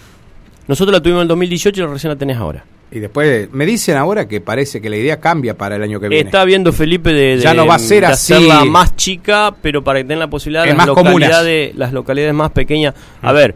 Nosotros 0.66 0.92
la 0.92 1.02
tuvimos 1.02 1.20
en 1.20 1.22
el 1.22 1.28
2018 1.28 1.80
y 1.80 1.84
la 1.84 1.90
recién 1.90 2.12
la 2.12 2.16
tenés 2.16 2.36
ahora. 2.36 2.64
Y 2.90 3.00
después 3.00 3.48
me 3.52 3.66
dicen 3.66 3.96
ahora 3.96 4.26
que 4.26 4.40
parece 4.40 4.80
que 4.80 4.88
la 4.88 4.96
idea 4.96 5.20
cambia 5.20 5.54
para 5.56 5.76
el 5.76 5.82
año 5.82 6.00
que 6.00 6.08
viene. 6.08 6.24
Está 6.24 6.44
viendo 6.44 6.72
Felipe 6.72 7.12
de, 7.12 7.36
de 7.36 7.38
ya 7.42 7.52
no 7.52 7.66
va 7.66 7.74
a 7.74 7.78
ser 7.78 8.04
así. 8.06 8.32
hacerla 8.32 8.64
más 8.64 8.96
chica, 8.96 9.54
pero 9.60 9.84
para 9.84 9.98
que 9.98 10.04
tengan 10.04 10.20
la 10.20 10.30
posibilidad 10.30 10.62
de 10.62 10.68
las 10.78 10.86
localidades, 11.26 11.74
las 11.76 11.92
localidades 11.92 12.34
más 12.34 12.50
pequeñas. 12.52 12.94
A 13.20 13.32
ver, 13.32 13.54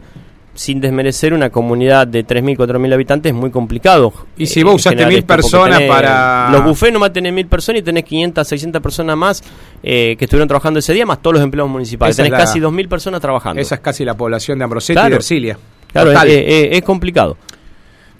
sin 0.53 0.79
desmerecer 0.79 1.33
una 1.33 1.49
comunidad 1.49 2.05
de 2.05 2.23
3.000, 2.23 2.55
4.000 2.55 2.93
habitantes 2.93 3.31
es 3.31 3.35
muy 3.35 3.49
complicado. 3.49 4.13
Y 4.37 4.45
si 4.45 4.61
vos 4.61 4.75
usaste 4.75 5.03
mil 5.07 5.17
esto, 5.17 5.25
porque 5.27 5.41
personas 5.41 5.79
tenés- 5.79 5.87
para- 5.87 6.49
Los 6.51 6.63
buffets 6.65 6.93
nomás 6.93 7.11
tenés 7.11 7.33
mil 7.33 7.47
personas 7.47 7.81
y 7.81 7.83
tenés 7.83 8.03
500, 8.03 8.47
600 8.47 8.81
personas 8.83 9.17
más 9.17 9.43
eh, 9.81 10.15
que 10.15 10.25
estuvieron 10.25 10.47
trabajando 10.47 10.77
ese 10.79 10.93
día, 10.93 11.07
más 11.07 11.23
todos 11.23 11.33
los 11.37 11.43
empleados 11.43 11.71
municipales. 11.71 12.13
Esa 12.15 12.21
tenés 12.23 12.37
la- 12.37 12.45
casi 12.45 12.59
2.000 12.59 12.87
personas 12.87 13.19
trabajando. 13.19 13.59
Esa 13.59 13.73
es 13.75 13.81
casi 13.81 14.05
la 14.05 14.15
población 14.15 14.59
de 14.59 14.63
Ambrosetti 14.65 14.99
y 14.99 15.09
de 15.09 15.15
Ercilia. 15.15 15.57
Claro, 15.91 16.11
es- 16.11 16.69
es 16.77 16.81
complicado. 16.83 17.35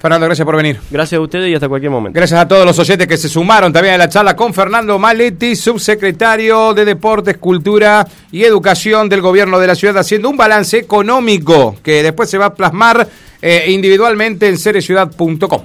Fernando, 0.04 0.26
gracias 0.26 0.46
por 0.46 0.58
venir. 0.58 0.82
Gracias 0.92 1.18
a 1.18 1.22
ustedes 1.22 1.50
y 1.50 1.56
hasta 1.56 1.70
cualquier 1.70 1.90
momento. 1.90 2.18
Gracias 2.18 2.38
a 2.38 2.46
todos 2.46 2.66
los 2.66 2.78
oyentes 2.78 3.08
que 3.08 3.16
se 3.16 3.30
sumaron 3.30 3.72
también 3.72 3.96
a 3.96 3.98
la 4.00 4.10
charla 4.10 4.36
con 4.36 4.54
Fernando 4.54 5.00
Maletti, 5.00 5.56
subsecretario 5.56 6.74
de 6.74 6.84
Deportes, 6.84 7.38
Cultura 7.38 8.06
y 8.30 8.44
Educación 8.44 9.08
del 9.08 9.22
Gobierno 9.22 9.60
de 9.60 9.68
la 9.68 9.76
Ciudad, 9.76 9.98
haciendo 9.98 10.30
un 10.30 10.36
balance 10.36 10.78
económico 10.78 11.78
que 11.82 12.04
después 12.04 12.30
se 12.30 12.38
va 12.38 12.48
a 12.48 12.54
plasmar 12.54 13.08
eh, 13.42 13.64
individualmente 13.70 14.50
en 14.50 14.58
cereciudad.com. 14.58 15.64